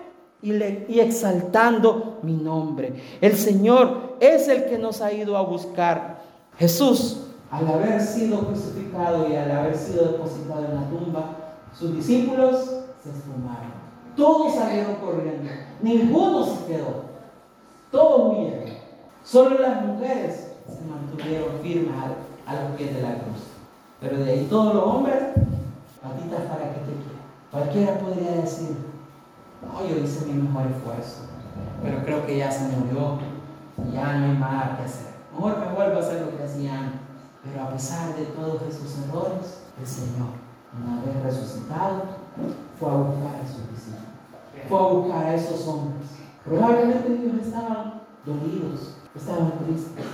y, 0.41 0.99
exaltando 0.99 2.19
mi 2.23 2.33
nombre. 2.33 2.93
El 3.21 3.37
Señor 3.37 4.15
es 4.19 4.47
el 4.47 4.65
que 4.65 4.77
nos 4.77 5.01
ha 5.01 5.11
ido 5.11 5.37
a 5.37 5.41
buscar. 5.41 6.21
Jesús, 6.57 7.27
al 7.49 7.67
haber 7.67 8.01
sido 8.01 8.39
crucificado 8.39 9.27
y 9.29 9.35
al 9.35 9.51
haber 9.51 9.77
sido 9.77 10.05
depositado 10.05 10.65
en 10.65 10.75
la 10.75 10.89
tumba, 10.89 11.35
sus 11.77 11.95
discípulos 11.95 12.65
se 13.03 13.09
esfumaron. 13.09 13.80
Todos 14.15 14.55
salieron 14.55 14.95
corriendo. 14.95 15.49
Ninguno 15.81 16.45
se 16.45 16.65
quedó. 16.65 17.05
Todos 17.91 18.33
huyeron. 18.33 18.71
Solo 19.23 19.59
las 19.59 19.85
mujeres 19.85 20.53
se 20.67 20.85
mantuvieron 20.85 21.59
firmes 21.61 21.93
a, 22.47 22.55
los 22.55 22.75
pies 22.77 22.95
de 22.95 23.01
la 23.01 23.15
cruz. 23.15 23.43
Pero 23.99 24.17
de 24.17 24.31
ahí 24.31 24.47
todos 24.49 24.73
los 24.73 24.83
hombres, 24.83 25.21
patitas 26.01 26.41
para 26.43 26.73
que 26.73 26.79
te 26.79 26.91
quieran. 26.91 27.21
Cualquiera 27.51 27.99
podría 27.99 28.31
decir, 28.31 28.77
no, 29.61 29.87
yo 29.87 30.03
hice 30.03 30.25
mi 30.25 30.41
mejor 30.41 30.71
esfuerzo, 30.71 31.21
pero 31.83 32.03
creo 32.03 32.25
que 32.25 32.37
ya 32.37 32.51
se 32.51 32.67
murió, 32.69 33.19
ya 33.93 34.17
no 34.17 34.25
hay 34.25 34.37
más 34.37 34.77
que 34.77 34.85
hacer. 34.85 35.11
Mejor 35.33 35.59
me 35.59 35.73
vuelvo 35.73 35.97
a 35.97 35.99
hacer 35.99 36.21
lo 36.21 36.37
que 36.37 36.43
hacía 36.43 36.93
Pero 37.43 37.63
a 37.63 37.69
pesar 37.69 38.15
de 38.15 38.25
todos 38.25 38.61
esos 38.63 39.07
errores, 39.07 39.63
el 39.79 39.87
Señor, 39.87 40.29
una 40.77 41.01
vez 41.01 41.23
resucitado, 41.23 42.03
fue 42.81 42.89
a 42.89 42.95
buscar 42.95 43.35
a 43.35 43.47
sus 43.47 43.69
discípulos, 43.69 44.09
fue 44.67 44.79
a 44.79 44.81
buscar 44.81 45.25
a 45.25 45.35
esos 45.35 45.67
hombres. 45.67 46.07
Probablemente 46.43 47.13
ellos 47.13 47.45
estaban 47.45 48.01
dolidos, 48.25 48.95
estaban 49.15 49.53
tristes, 49.59 50.05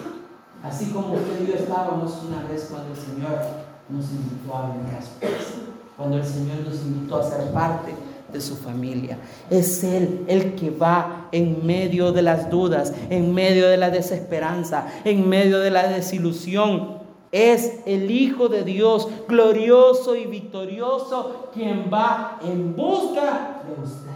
así 0.62 0.92
como 0.92 1.14
usted 1.14 1.44
y 1.44 1.48
yo 1.48 1.54
estábamos 1.54 2.22
una 2.28 2.44
vez 2.44 2.68
cuando 2.70 2.94
el 2.94 3.00
Señor 3.00 3.40
nos 3.88 4.12
invitó 4.12 4.54
a 4.54 4.70
venir 4.72 4.96
a 4.96 5.02
su 5.02 5.18
casa, 5.18 5.62
cuando 5.96 6.18
el 6.18 6.26
Señor 6.26 6.58
nos 6.66 6.76
invitó 6.82 7.20
a 7.20 7.24
ser 7.24 7.52
parte 7.54 7.96
de 8.34 8.42
su 8.42 8.58
familia. 8.58 9.18
Es 9.50 9.86
Él 9.86 10.26
el 10.28 10.56
que 10.56 10.70
va 10.70 11.30
en 11.32 11.66
medio 11.66 12.12
de 12.12 12.22
las 12.22 12.50
dudas, 12.50 12.94
en 13.10 13.34
medio 13.34 13.70
de 13.70 13.78
la 13.78 13.92
desesperanza, 13.92 14.88
en 15.06 15.30
medio 15.30 15.60
de 15.60 15.72
la 15.72 15.88
desilusión. 15.88 16.97
Es 17.32 17.82
el 17.86 18.10
Hijo 18.10 18.48
de 18.48 18.64
Dios, 18.64 19.08
glorioso 19.28 20.16
y 20.16 20.26
victorioso, 20.26 21.50
quien 21.54 21.90
va 21.94 22.40
en 22.42 22.76
busca 22.76 23.62
de 23.66 23.84
usted 23.84 24.12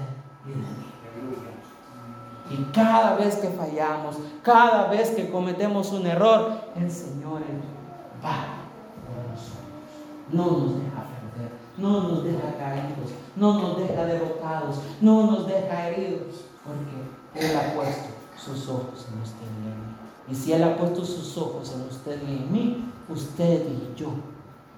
y 0.46 0.50
de 0.50 0.56
mí. 0.56 0.91
Y 2.51 2.63
cada 2.74 3.15
vez 3.15 3.36
que 3.36 3.48
fallamos, 3.50 4.18
cada 4.44 4.88
vez 4.88 5.12
que 5.12 5.30
cometemos 5.30 5.91
un 5.94 6.06
error, 6.06 6.51
el 6.75 6.91
Señor 6.91 7.41
va 8.24 8.60
por 9.06 9.32
nosotros. 9.32 9.62
No 10.32 10.46
nos 10.46 10.75
deja 10.75 11.03
perder, 11.03 11.51
no 11.77 12.01
nos 12.01 12.24
deja 12.24 12.58
caídos, 12.58 13.12
no 13.36 13.53
nos 13.53 13.77
deja 13.77 14.06
derrotados, 14.06 14.82
no 15.00 15.32
nos 15.32 15.48
deja 15.48 15.89
heridos, 15.89 16.46
porque 16.65 17.46
Él 17.46 17.56
ha 17.56 17.74
puesto 17.74 18.10
sus 18.38 18.68
ojos 18.68 19.08
en 19.12 19.22
usted 19.22 19.48
y 19.63 19.68
en 19.68 19.80
mí. 19.80 19.96
Y 20.30 20.36
si 20.36 20.51
Él 20.51 20.63
ha 20.63 20.75
puesto 20.75 21.06
sus 21.06 21.38
ojos 21.38 21.74
en 21.74 21.82
usted 21.84 22.22
y 22.27 22.32
en 22.38 22.51
mí, 22.51 22.90
usted 23.10 23.65
y 23.67 24.00
yo 24.00 24.10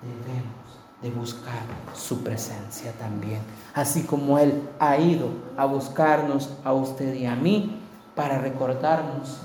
debemos 0.02 0.64
de 1.02 1.12
buscar 1.12 1.64
su 1.94 2.24
presencia 2.24 2.94
también, 2.94 3.42
así 3.74 4.04
como 4.04 4.40
Él 4.40 4.70
ha 4.80 4.98
ido 4.98 5.28
a 5.58 5.66
buscarnos 5.66 6.50
a 6.64 6.74
usted 6.74 7.14
y 7.14 7.26
a 7.26 7.36
mí 7.36 7.82
para 8.16 8.40
recordarnos 8.40 9.40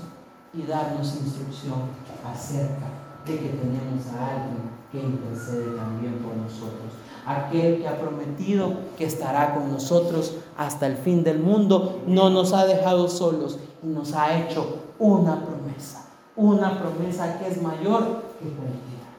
y 0.53 0.63
darnos 0.63 1.15
instrucción 1.15 1.81
acerca 2.25 2.87
de 3.25 3.37
que 3.37 3.49
tenemos 3.49 4.07
a 4.17 4.27
alguien 4.27 4.79
que 4.91 4.99
intercede 4.99 5.75
también 5.75 6.19
por 6.19 6.35
nosotros. 6.35 6.93
Aquel 7.25 7.81
que 7.81 7.87
ha 7.87 7.99
prometido 7.99 8.73
que 8.97 9.05
estará 9.05 9.53
con 9.53 9.71
nosotros 9.71 10.37
hasta 10.57 10.87
el 10.87 10.97
fin 10.97 11.23
del 11.23 11.39
mundo, 11.39 12.01
no 12.07 12.29
nos 12.29 12.53
ha 12.53 12.65
dejado 12.65 13.07
solos 13.07 13.59
y 13.83 13.87
nos 13.87 14.13
ha 14.13 14.39
hecho 14.39 14.79
una 14.97 15.45
promesa, 15.45 16.05
una 16.35 16.79
promesa 16.79 17.37
que 17.37 17.49
es 17.49 17.61
mayor 17.61 18.28
que 18.39 18.49
cualquiera. 18.49 19.09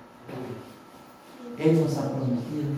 Él 1.59 1.83
nos 1.83 1.97
ha 1.99 2.09
prometido 2.09 2.69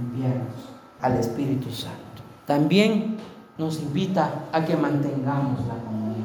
enviarnos 0.00 0.74
al 1.00 1.16
Espíritu 1.18 1.70
Santo. 1.70 1.98
También 2.46 3.16
nos 3.56 3.80
invita 3.80 4.46
a 4.52 4.64
que 4.64 4.76
mantengamos 4.76 5.66
la 5.66 5.74
comunión. 5.74 6.24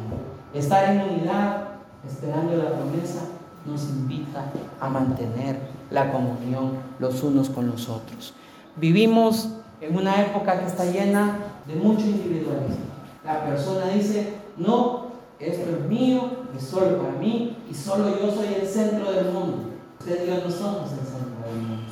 Estar 0.54 0.92
en 0.92 1.02
unidad, 1.02 1.68
esperando 2.08 2.58
la 2.58 2.72
promesa, 2.72 3.22
nos 3.66 3.84
invita 3.90 4.52
a 4.80 4.90
mantener 4.90 5.60
la 5.92 6.12
comunión 6.12 6.72
los 6.98 7.22
unos 7.24 7.50
con 7.50 7.68
los 7.68 7.88
otros. 7.90 8.34
Vivimos 8.76 9.50
en 9.82 9.96
una 9.96 10.22
época 10.22 10.60
que 10.60 10.66
está 10.66 10.86
llena 10.86 11.38
de 11.68 11.76
mucho 11.76 12.06
individualismo. 12.06 12.90
La 13.24 13.46
persona 13.46 13.88
dice, 13.88 14.34
no, 14.58 15.08
esto 15.40 15.70
es 15.70 15.86
mío, 15.88 16.38
es 16.56 16.63
solo 16.63 16.98
para 16.98 17.13
mí 17.13 17.58
y 17.70 17.74
solo 17.74 18.10
yo 18.20 18.32
soy 18.32 18.53
el 18.62 18.68
centro 18.68 19.12
del 19.12 19.32
mundo. 19.32 19.70
Usted 20.00 20.25
y 20.25 20.27
yo 20.27 20.36
no 20.36 20.51
somos 20.51 20.91
el 20.91 21.06
centro 21.06 21.46
del 21.46 21.62
mundo. 21.62 21.84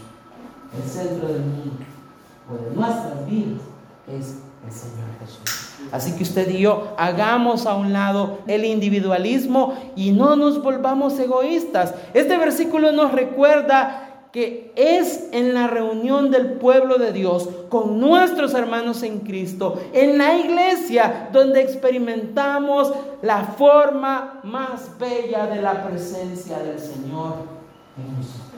El 0.76 0.90
centro 0.90 1.28
del 1.28 1.42
mundo 1.42 1.86
o 2.50 2.64
de 2.64 2.76
nuestras 2.76 3.26
vidas 3.26 3.62
es 4.08 4.40
el 4.66 4.72
Señor 4.72 5.08
Jesús. 5.20 5.68
Así 5.92 6.14
que 6.14 6.24
usted 6.24 6.50
y 6.50 6.60
yo 6.60 6.96
hagamos 6.98 7.66
a 7.66 7.76
un 7.76 7.94
lado 7.94 8.40
el 8.48 8.66
individualismo 8.66 9.76
y 9.96 10.12
no 10.12 10.36
nos 10.36 10.62
volvamos 10.62 11.18
egoístas. 11.20 11.94
Este 12.14 12.38
versículo 12.38 12.92
nos 12.92 13.12
recuerda 13.12 14.07
que 14.32 14.74
es 14.76 15.30
en 15.32 15.54
la 15.54 15.68
reunión 15.68 16.32
del 16.32 16.54
pueblo 16.54 16.98
de 16.98 17.12
Dios 17.12 17.50
con 17.70 18.00
nuestros 18.00 18.54
hermanos 18.54 19.04
en 19.04 19.20
Cristo, 19.20 19.80
en 19.94 20.18
la 20.18 20.38
iglesia, 20.38 21.30
donde 21.32 21.62
experimentamos 21.62 22.94
la 23.22 23.44
forma 23.44 24.40
más 24.44 24.92
bella 25.00 25.48
de 25.48 25.62
la 25.62 25.88
presencia 25.88 26.60
del 26.60 26.80
Señor. 26.80 27.36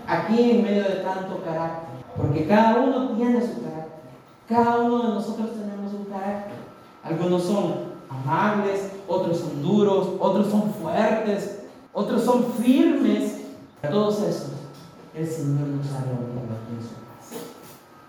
Aquí 0.07 0.51
en 0.51 0.63
medio 0.63 0.83
de 0.83 0.95
tanto 1.03 1.41
carácter, 1.45 2.03
porque 2.17 2.47
cada 2.47 2.79
uno 2.79 3.15
tiene 3.15 3.39
su 3.39 3.61
carácter, 3.61 3.99
cada 4.47 4.79
uno 4.79 5.03
de 5.03 5.09
nosotros 5.09 5.51
tenemos 5.51 5.93
un 5.93 6.05
carácter. 6.05 6.57
Algunos 7.03 7.43
son 7.43 7.89
amables, 8.09 8.91
otros 9.07 9.37
son 9.37 9.61
duros, 9.61 10.09
otros 10.19 10.47
son 10.47 10.73
fuertes, 10.73 11.61
otros 11.93 12.23
son 12.23 12.45
firmes. 12.53 13.37
Todos 13.89 14.21
esos 14.23 14.58
el 15.19 15.27
Señor 15.27 15.67
nos 15.67 15.87
ha 15.91 16.01
reunido 16.05 16.55
aquí 16.55 16.73
en 16.75 16.81
su 16.81 16.95
casa. 16.95 17.45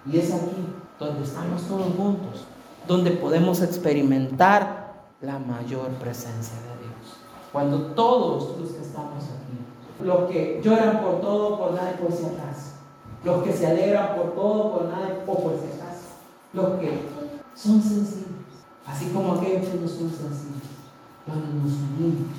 Y 0.07 0.19
es 0.19 0.33
aquí 0.33 0.67
donde 0.99 1.25
estamos 1.25 1.63
todos 1.63 1.95
juntos, 1.97 2.45
donde 2.87 3.11
podemos 3.13 3.63
experimentar 3.63 4.95
la 5.21 5.39
mayor 5.39 5.89
presencia 5.95 6.55
de 6.57 6.87
Dios. 6.87 7.17
Cuando 7.53 7.93
todos 7.93 8.59
los 8.59 8.71
que 8.71 8.83
estamos 8.83 9.25
aquí, 9.25 10.05
los 10.05 10.31
que 10.31 10.61
lloran 10.63 11.03
por 11.03 11.21
todo, 11.21 11.59
por 11.59 11.73
nada 11.75 11.95
y 11.99 12.03
por 12.03 12.13
si 12.13 12.25
acaso, 12.25 12.75
los 13.25 13.43
que 13.43 13.53
se 13.53 13.67
alegran 13.67 14.17
por 14.17 14.35
todo, 14.35 14.73
por 14.73 14.85
nada 14.85 15.09
y 15.11 15.27
por 15.27 15.53
si 15.59 15.67
acaso, 15.67 16.07
los 16.53 16.81
que 16.81 17.09
son 17.55 17.83
sencillos, 17.83 18.65
así 18.87 19.11
como 19.11 19.35
aquellos 19.35 19.69
que 19.69 19.79
no 19.79 19.89
son 19.89 20.11
sencillos, 20.11 20.71
cuando 21.27 21.47
nos 21.49 21.73
unimos 21.73 22.39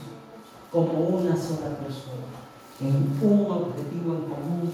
como 0.72 0.94
una 0.94 1.36
sola 1.36 1.78
persona 1.78 2.42
en 2.82 3.17
un 3.22 3.52
objetivo 3.52 4.15
en 4.15 4.22
común, 4.22 4.74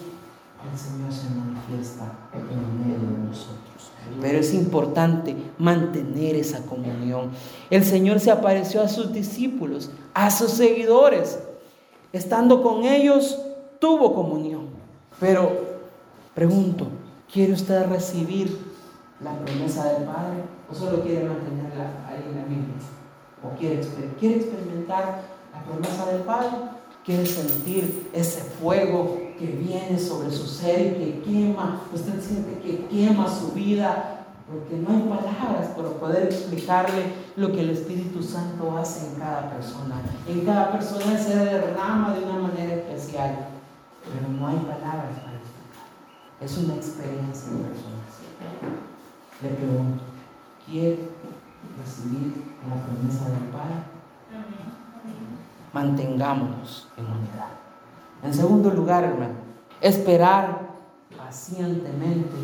el 0.72 0.80
Señor 0.80 1.12
se 1.12 1.30
manifiesta 1.30 2.12
en 2.34 2.80
medio 2.80 3.00
de 3.00 3.28
nosotros. 3.28 3.92
Pero 4.22 4.40
es 4.40 4.54
importante 4.54 5.36
mantener 5.58 6.36
esa 6.36 6.62
comunión. 6.66 7.32
El 7.70 7.84
Señor 7.84 8.20
se 8.20 8.32
apareció 8.32 8.82
a 8.82 8.88
sus 8.88 9.12
discípulos, 9.12 9.92
a 10.14 10.32
sus 10.32 10.52
seguidores. 10.52 11.40
Estando 12.14 12.64
con 12.64 12.86
ellos, 12.86 13.38
tuvo 13.80 14.14
comunión. 14.14 14.68
Pero 15.20 15.52
pregunto, 16.34 16.88
¿quiere 17.32 17.54
usted 17.54 17.88
recibir 17.88 18.58
la 19.22 19.38
promesa 19.40 19.86
del 19.92 20.04
Padre 20.06 20.44
o 20.72 20.76
solo 20.76 21.02
quiere 21.02 21.26
mantenerla 21.26 22.08
ahí 22.08 22.24
en 22.30 22.36
la 22.36 22.46
Biblia? 22.46 22.76
¿O 23.44 23.58
quiere, 23.58 23.82
quiere 24.20 24.36
experimentar 24.38 25.22
la 25.54 25.64
promesa 25.64 26.06
del 26.12 26.22
Padre? 26.22 26.77
Quiere 27.08 27.26
sentir 27.26 28.10
ese 28.14 28.42
fuego 28.42 29.18
que 29.40 29.46
viene 29.46 29.98
sobre 29.98 30.30
su 30.30 30.46
ser 30.46 30.88
y 30.88 30.90
que 31.00 31.22
quema, 31.22 31.82
usted 31.94 32.22
siente 32.22 32.60
que 32.60 32.86
quema 32.88 33.34
su 33.34 33.54
vida, 33.54 34.26
porque 34.46 34.76
no 34.76 34.90
hay 34.90 35.18
palabras 35.18 35.70
para 35.70 35.90
poder 35.92 36.24
explicarle 36.24 37.04
lo 37.38 37.54
que 37.54 37.62
el 37.62 37.70
Espíritu 37.70 38.22
Santo 38.22 38.78
hace 38.78 39.08
en 39.08 39.16
cada 39.16 39.50
persona. 39.50 40.02
En 40.28 40.42
cada 40.42 40.74
persona 40.74 41.18
se 41.18 41.38
derrama 41.38 42.14
de 42.14 42.26
una 42.26 42.40
manera 42.40 42.74
especial, 42.76 43.48
pero 44.04 44.28
no 44.28 44.46
hay 44.46 44.58
palabras 44.58 45.18
para 45.24 45.38
explicar. 45.38 45.88
Es 46.42 46.58
una 46.58 46.76
experiencia 46.76 47.52
personal. 47.52 48.04
Le 49.42 49.50
pregunto, 49.50 50.04
¿quiere 50.66 51.08
recibir 51.82 52.34
la 52.68 52.84
promesa 52.84 53.30
del 53.30 53.50
Padre? 53.50 53.98
Mantengámonos 55.74 56.88
en 56.98 57.06
unidad. 57.06 57.50
En 58.24 58.34
segundo 58.34 58.72
lugar, 58.72 59.04
hermano, 59.04 59.36
esperar 59.82 60.68
pacientemente 61.18 62.36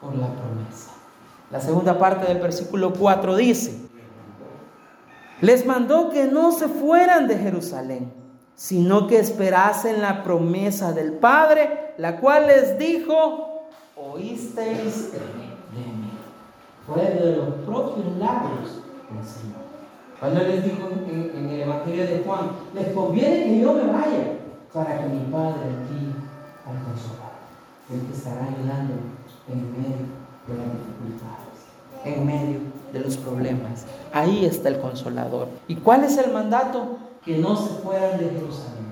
por 0.00 0.14
la 0.16 0.28
promesa. 0.28 0.92
La 1.50 1.60
segunda 1.60 1.98
parte 1.98 2.26
del 2.26 2.40
versículo 2.40 2.92
4 2.92 3.36
dice, 3.36 3.80
les 5.40 5.66
mandó 5.66 6.10
que 6.10 6.24
no 6.24 6.52
se 6.52 6.68
fueran 6.68 7.28
de 7.28 7.36
Jerusalén, 7.38 8.12
sino 8.54 9.06
que 9.06 9.18
esperasen 9.18 10.00
la 10.00 10.22
promesa 10.22 10.92
del 10.92 11.12
Padre, 11.12 11.94
la 11.98 12.18
cual 12.18 12.46
les 12.46 12.78
dijo, 12.78 13.66
oísteis 13.96 15.12
de 15.12 15.18
mí. 15.18 15.46
Fue 16.86 17.02
de 17.02 17.36
los 17.36 17.54
propios 17.66 18.16
labios 18.16 18.80
del 19.10 19.24
Señor. 19.24 19.65
Cuando 20.18 20.40
les 20.40 20.64
dijo 20.64 20.88
en, 21.10 21.50
el 21.50 21.60
Evangelio 21.60 22.06
de 22.06 22.22
Juan, 22.24 22.50
les 22.74 22.88
conviene 22.88 23.44
que 23.44 23.60
yo 23.60 23.72
me 23.74 23.86
vaya 23.86 24.38
para 24.72 24.98
que 24.98 25.08
mi 25.08 25.30
Padre 25.30 25.60
aquí 25.60 26.14
al 26.66 26.82
consolar, 26.84 27.32
el 27.92 28.00
que 28.00 28.12
estará 28.16 28.44
ayudando 28.44 28.94
en 29.48 29.72
medio 29.72 30.06
de 30.46 30.56
las 30.56 30.66
dificultades, 30.72 31.58
en 32.04 32.26
medio 32.26 32.60
de 32.94 33.00
los 33.00 33.16
problemas. 33.18 33.84
Ahí 34.12 34.46
está 34.46 34.70
el 34.70 34.80
consolador. 34.80 35.48
¿Y 35.68 35.76
cuál 35.76 36.04
es 36.04 36.16
el 36.16 36.32
mandato? 36.32 36.96
Que 37.22 37.36
no 37.36 37.54
se 37.54 37.74
fueran 37.82 38.18
de 38.18 38.30
Jerusalén. 38.30 38.86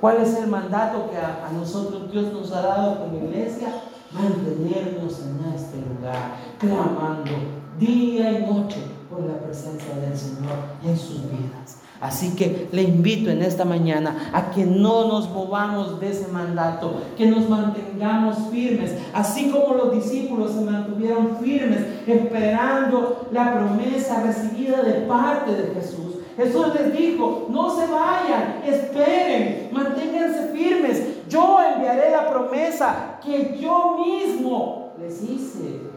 ¿Cuál 0.00 0.22
es 0.22 0.34
el 0.34 0.48
mandato 0.48 1.08
que 1.08 1.18
a, 1.18 1.46
a 1.46 1.52
nosotros 1.52 2.10
Dios 2.10 2.32
nos 2.32 2.50
ha 2.50 2.62
dado 2.62 2.98
como 2.98 3.16
iglesia? 3.24 3.68
Mantenernos 4.10 5.20
en 5.20 5.54
este 5.54 5.76
lugar, 5.78 6.34
clamando 6.58 7.30
día 7.78 8.32
y 8.32 8.44
noche 8.44 8.82
por 9.12 9.24
la 9.28 9.38
presencia 9.38 9.94
del 9.94 10.16
Señor 10.16 10.56
en 10.82 10.96
sus 10.96 11.22
vidas. 11.30 11.78
Así 12.00 12.34
que 12.34 12.68
le 12.72 12.82
invito 12.82 13.30
en 13.30 13.42
esta 13.42 13.64
mañana 13.64 14.30
a 14.32 14.50
que 14.50 14.64
no 14.64 15.06
nos 15.06 15.30
movamos 15.30 16.00
de 16.00 16.10
ese 16.10 16.26
mandato, 16.28 16.94
que 17.16 17.26
nos 17.28 17.48
mantengamos 17.48 18.38
firmes, 18.50 18.92
así 19.14 19.50
como 19.50 19.74
los 19.74 19.94
discípulos 19.94 20.50
se 20.50 20.62
mantuvieron 20.62 21.36
firmes, 21.40 21.80
esperando 22.06 23.28
la 23.30 23.54
promesa 23.54 24.20
recibida 24.24 24.82
de 24.82 25.02
parte 25.02 25.52
de 25.54 25.74
Jesús. 25.74 26.16
Jesús 26.36 26.66
les 26.74 26.92
dijo, 26.92 27.46
no 27.50 27.70
se 27.70 27.86
vayan, 27.86 28.62
esperen, 28.66 29.68
manténganse 29.70 30.48
firmes. 30.52 31.28
Yo 31.28 31.58
enviaré 31.62 32.10
la 32.10 32.28
promesa 32.28 33.20
que 33.22 33.58
yo 33.60 33.98
mismo 34.04 34.92
les 34.98 35.22
hice. 35.22 35.91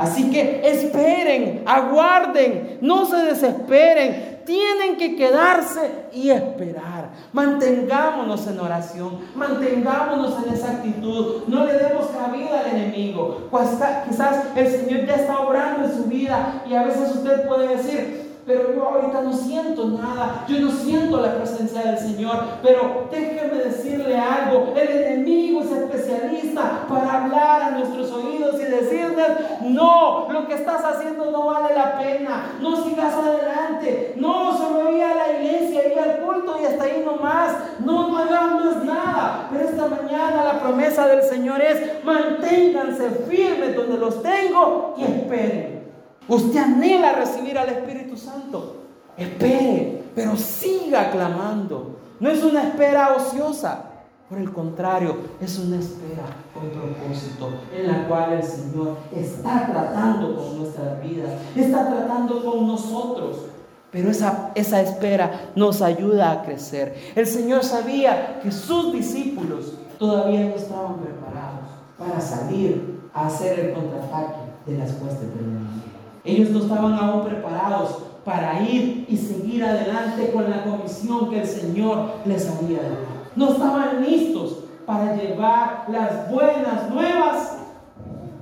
Así 0.00 0.30
que 0.30 0.62
esperen, 0.64 1.62
aguarden, 1.66 2.78
no 2.80 3.04
se 3.04 3.18
desesperen, 3.18 4.40
tienen 4.46 4.96
que 4.96 5.14
quedarse 5.14 6.06
y 6.10 6.30
esperar. 6.30 7.10
Mantengámonos 7.34 8.46
en 8.46 8.60
oración, 8.60 9.18
mantengámonos 9.34 10.42
en 10.42 10.54
esa 10.54 10.70
actitud, 10.70 11.42
no 11.48 11.66
le 11.66 11.74
demos 11.74 12.06
cabida 12.18 12.60
al 12.60 12.78
enemigo. 12.78 13.50
Quizás 14.08 14.46
el 14.56 14.68
Señor 14.68 15.04
ya 15.04 15.16
está 15.16 15.38
obrando 15.40 15.86
en 15.86 15.94
su 15.94 16.04
vida 16.04 16.62
y 16.66 16.72
a 16.72 16.84
veces 16.84 17.16
usted 17.16 17.46
puede 17.46 17.76
decir, 17.76 18.30
pero 18.46 18.74
yo 18.74 18.82
ahorita 18.82 19.20
no 19.20 19.34
siento 19.34 19.86
nada, 19.86 20.46
yo 20.48 20.60
no 20.60 20.72
siento 20.72 21.20
la 21.20 21.36
presencia 21.36 21.82
del 21.82 21.98
Señor, 21.98 22.42
pero 22.62 23.06
déjeme 23.10 23.64
decirle 23.64 24.16
algo, 24.16 24.72
el 24.74 24.88
enemigo 24.88 25.60
es 25.60 25.70
especialista 25.70 26.86
para 26.88 27.24
hablar 27.24 27.62
a 27.62 27.70
nuestros 27.72 28.10
oídos 28.10 28.39
no, 29.62 30.28
lo 30.30 30.46
que 30.46 30.54
estás 30.54 30.84
haciendo 30.84 31.30
no 31.30 31.46
vale 31.46 31.74
la 31.74 31.98
pena, 31.98 32.52
no 32.60 32.84
sigas 32.84 33.14
adelante, 33.14 34.14
no, 34.16 34.56
solo 34.56 34.90
ir 34.96 35.02
a 35.04 35.14
la 35.14 35.32
iglesia, 35.32 35.92
ir 35.92 35.98
al 35.98 36.18
culto 36.20 36.56
y 36.60 36.66
hasta 36.66 36.84
ahí 36.84 37.02
nomás, 37.04 37.56
no, 37.80 38.08
no 38.08 38.18
hagan 38.18 38.64
más 38.64 38.84
nada, 38.84 39.48
pero 39.50 39.68
esta 39.68 39.86
mañana 39.86 40.44
la 40.44 40.60
promesa 40.60 41.06
del 41.06 41.22
Señor 41.22 41.60
es, 41.60 42.04
manténganse 42.04 43.10
firmes 43.28 43.76
donde 43.76 43.98
los 43.98 44.22
tengo 44.22 44.94
y 44.96 45.04
esperen. 45.04 45.80
Usted 46.28 46.58
anhela 46.60 47.12
recibir 47.12 47.58
al 47.58 47.68
Espíritu 47.70 48.16
Santo. 48.16 48.76
Espere, 49.16 50.02
pero 50.14 50.36
siga 50.36 51.10
clamando. 51.10 51.96
No 52.20 52.30
es 52.30 52.44
una 52.44 52.62
espera 52.62 53.14
ociosa. 53.16 53.89
Por 54.30 54.38
el 54.38 54.52
contrario, 54.52 55.16
es 55.40 55.58
una 55.58 55.80
espera 55.80 56.22
con 56.54 56.70
propósito 56.70 57.50
en 57.76 57.88
la 57.88 58.06
cual 58.06 58.34
el 58.34 58.44
Señor 58.44 58.98
está 59.12 59.66
tratando 59.66 60.36
con 60.36 60.58
nuestras 60.58 61.02
vidas, 61.02 61.32
está 61.56 61.88
tratando 61.88 62.44
con 62.44 62.68
nosotros. 62.68 63.38
Pero 63.90 64.08
esa, 64.08 64.52
esa 64.54 64.80
espera 64.82 65.50
nos 65.56 65.82
ayuda 65.82 66.30
a 66.30 66.42
crecer. 66.44 67.12
El 67.16 67.26
Señor 67.26 67.64
sabía 67.64 68.38
que 68.40 68.52
sus 68.52 68.92
discípulos 68.92 69.74
todavía 69.98 70.42
no 70.42 70.54
estaban 70.54 70.98
preparados 70.98 71.68
para 71.98 72.20
salir 72.20 73.00
a 73.12 73.26
hacer 73.26 73.58
el 73.58 73.72
contraataque 73.72 74.38
de 74.64 74.78
las 74.78 74.90
huestes 74.92 75.34
del 75.34 75.44
enemigo. 75.44 75.82
Ellos 76.22 76.50
no 76.50 76.60
estaban 76.60 76.94
aún 76.94 77.24
preparados 77.24 77.98
para 78.24 78.62
ir 78.62 79.06
y 79.08 79.16
seguir 79.16 79.64
adelante 79.64 80.30
con 80.32 80.48
la 80.48 80.62
comisión 80.62 81.30
que 81.30 81.40
el 81.40 81.48
Señor 81.48 82.12
les 82.24 82.48
había 82.48 82.80
dado. 82.80 83.09
No 83.36 83.52
estaban 83.52 84.04
listos 84.04 84.64
para 84.86 85.14
llevar 85.14 85.84
las 85.88 86.30
buenas 86.30 86.90
nuevas 86.90 87.58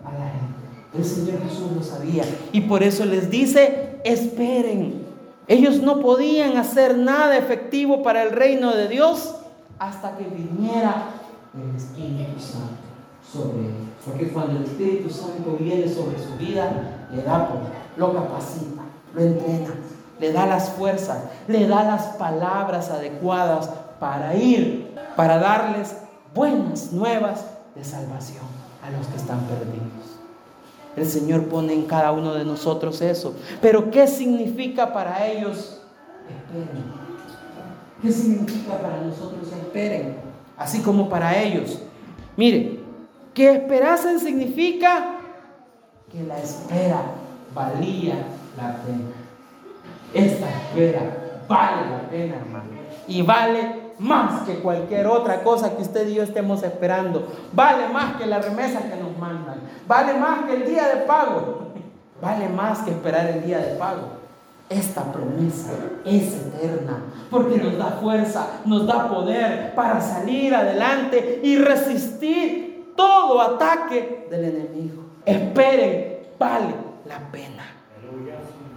a 0.05 0.13
la 0.13 0.31
gente. 0.31 0.97
El 0.97 1.05
Señor 1.05 1.43
Jesús 1.43 1.73
lo 1.77 1.83
sabía 1.83 2.25
y 2.53 2.63
por 2.63 2.83
eso 2.83 3.05
les 3.05 3.31
dice, 3.31 4.01
esperen. 4.05 5.07
Ellos 5.47 5.81
no 5.81 6.01
podían 6.01 6.57
hacer 6.57 6.97
nada 6.97 7.37
efectivo 7.37 8.03
para 8.03 8.23
el 8.23 8.33
reino 8.33 8.75
de 8.75 8.89
Dios 8.89 9.35
hasta 9.79 10.17
que 10.17 10.25
viniera 10.25 11.07
el 11.55 11.77
Espíritu 11.77 12.39
Santo 12.39 12.89
sobre 13.33 13.61
ellos. 13.61 13.89
Porque 14.05 14.29
cuando 14.29 14.59
el 14.59 14.65
Espíritu 14.65 15.11
Santo 15.11 15.57
viene 15.59 15.89
sobre 15.89 16.19
su 16.19 16.37
vida, 16.39 17.07
le 17.15 17.23
da 17.23 17.49
poder, 17.49 17.73
lo 17.97 18.13
capacita, 18.13 18.83
lo 19.15 19.21
entrena, 19.21 19.75
le 20.21 20.33
da 20.33 20.47
las 20.47 20.71
fuerzas, 20.71 21.25
le 21.47 21.67
da 21.67 21.85
las 21.85 22.07
palabras 22.17 22.91
adecuadas 22.91 23.71
para 23.99 24.35
ir, 24.35 24.95
para 25.17 25.39
darles 25.39 25.97
buenas 26.35 26.93
nuevas 26.93 27.45
de 27.75 27.85
salvación 27.85 28.45
a 28.87 28.91
los 28.91 29.07
que 29.07 29.17
están 29.17 29.41
perdidos. 29.43 30.19
El 30.97 31.07
Señor 31.07 31.45
pone 31.45 31.73
en 31.73 31.87
cada 31.87 32.13
uno 32.13 32.35
de 32.35 32.45
nosotros 32.45 33.01
eso. 33.03 33.35
Pero 33.61 33.91
¿qué 33.91 34.07
significa 34.07 34.93
para 34.93 35.27
ellos? 35.27 35.81
Esperen. 36.29 36.85
¿Qué 38.03 38.13
significa 38.13 38.79
para 38.79 39.01
nosotros? 39.03 39.53
Esperen. 39.53 40.17
Así 40.57 40.81
como 40.81 41.09
para 41.09 41.41
ellos. 41.41 41.79
Mire, 42.37 42.81
que 43.33 43.53
esperasen 43.53 44.19
significa 44.19 45.19
que 46.11 46.25
la 46.25 46.39
espera 46.39 47.03
valía 47.55 48.15
la 48.57 48.77
pena. 48.83 49.15
Esta 50.15 50.49
espera 50.49 51.43
vale 51.49 51.91
la 51.91 52.11
pena, 52.11 52.37
hermano. 52.37 52.71
Y 53.07 53.23
vale 53.23 53.78
más 53.99 54.43
que 54.43 54.61
cualquier 54.61 55.07
otra 55.07 55.43
cosa 55.43 55.77
que 55.77 55.83
usted 55.83 56.09
y 56.09 56.15
yo 56.15 56.23
estemos 56.23 56.63
esperando. 56.63 57.27
Vale 57.53 57.89
más 57.89 58.17
que 58.17 58.27
la 58.27 58.39
remesa 58.39 58.83
que 58.83 58.97
nos 58.97 59.17
mandan. 59.19 59.61
Vale 59.87 60.15
más 60.15 60.45
que 60.45 60.55
el 60.55 60.67
día 60.67 60.89
de 60.89 61.03
pago. 61.03 61.73
Vale 62.21 62.49
más 62.49 62.81
que 62.81 62.91
esperar 62.91 63.27
el 63.27 63.45
día 63.45 63.59
de 63.59 63.77
pago. 63.77 64.19
Esta 64.69 65.03
promesa 65.05 65.73
es 66.05 66.35
eterna 66.35 66.99
porque 67.31 67.57
nos 67.57 67.79
da 67.79 67.99
fuerza, 68.03 68.61
nos 68.67 68.87
da 68.87 69.09
poder 69.09 69.75
para 69.75 70.01
salir 70.01 70.55
adelante 70.55 71.41
y 71.43 71.57
resistir 71.57 72.93
todo 72.95 73.41
ataque 73.41 74.27
del 74.31 74.45
enemigo. 74.45 75.05
Esperen, 75.25 76.19
vale 76.39 76.75
la 77.07 77.19
pena. 77.31 77.65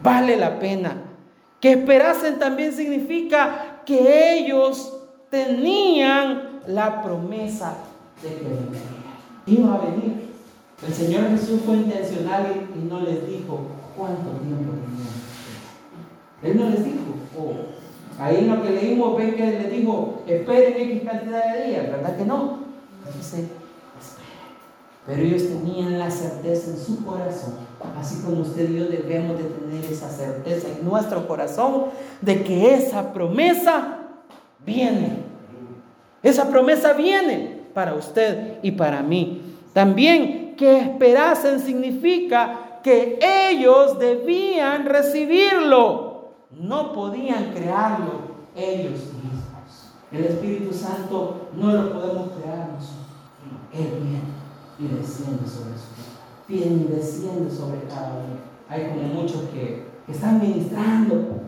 Vale 0.02 0.38
la 0.38 0.60
pena. 0.60 0.96
Que 1.60 1.74
esperasen 1.74 2.40
también 2.40 2.72
significa 2.72 3.82
que 3.86 4.38
ellos 4.38 5.01
tenían 5.32 6.60
la 6.68 7.02
promesa 7.02 7.78
de 8.22 8.30
que 8.36 8.44
vendría. 8.44 8.82
Iba 9.48 9.74
a 9.74 9.78
venir. 9.80 10.30
El 10.86 10.94
Señor 10.94 11.30
Jesús 11.30 11.62
fue 11.66 11.78
intencional 11.78 12.68
y, 12.76 12.88
no 12.88 13.00
les 13.02 13.26
dijo 13.28 13.62
cuánto 13.98 14.30
tiempo 14.32 14.74
tenían. 14.74 15.12
Él 16.44 16.58
no 16.58 16.70
les 16.70 16.84
dijo. 16.84 16.98
Oh, 17.38 17.54
ahí 18.22 18.40
en 18.40 18.50
lo 18.50 18.62
que 18.62 18.70
leímos 18.72 19.18
ven 19.18 19.36
que 19.36 19.46
les 19.46 19.72
dijo, 19.72 20.22
esperen 20.28 20.74
X 20.76 21.10
cantidad 21.10 21.54
de 21.54 21.68
días, 21.68 21.88
¿verdad 21.88 22.18
que 22.18 22.26
no? 22.26 22.60
Dice, 23.16 23.48
pero 25.06 25.22
ellos 25.24 25.44
tenían 25.44 25.98
la 25.98 26.12
certeza 26.12 26.72
en 26.72 26.78
su 26.78 27.04
corazón, 27.04 27.56
así 28.00 28.22
como 28.24 28.42
usted 28.42 28.70
y 28.70 28.78
yo 28.78 28.86
debemos 28.86 29.38
de 29.38 29.46
tener 29.46 29.86
esa 29.86 30.10
certeza 30.10 30.68
en 30.68 30.86
nuestro 30.86 31.28
corazón 31.28 31.86
de 32.22 32.44
que 32.44 32.76
esa 32.76 33.12
promesa 33.14 34.02
viene. 34.66 35.21
Esa 36.24 36.50
promesa 36.50 36.94
viene 36.94 37.62
para 37.74 37.96
usted 37.96 38.60
y 38.62 38.72
para 38.72 39.02
mí. 39.02 39.42
También 39.74 40.56
que 40.56 40.80
esperasen 40.80 41.60
significa 41.60 42.80
que 42.84 43.20
ellos 43.22 43.98
debían 44.00 44.86
recibirlo. 44.86 46.32
No 46.52 46.94
podían 46.94 47.54
crearlo 47.54 48.32
ellos 48.56 48.92
mismos. 48.92 49.42
El 50.12 50.26
Espíritu 50.26 50.74
Santo 50.74 51.50
no 51.56 51.72
lo 51.72 51.94
podemos 51.94 52.32
crear 52.38 52.70
nosotros. 52.70 53.02
Él 53.74 53.88
viene 54.02 54.42
y 54.78 54.96
desciende 54.96 55.48
sobre 55.48 55.78
su 55.78 55.96
vida. 55.96 56.12
Viene 56.48 56.84
y 56.84 56.96
desciende 56.96 57.50
sobre 57.50 57.84
cada 57.84 58.10
uno. 58.10 58.52
Hay 58.68 58.90
como 58.90 59.22
muchos 59.22 59.44
que, 59.54 59.90
están 60.08 60.42
ministrando 60.42 61.40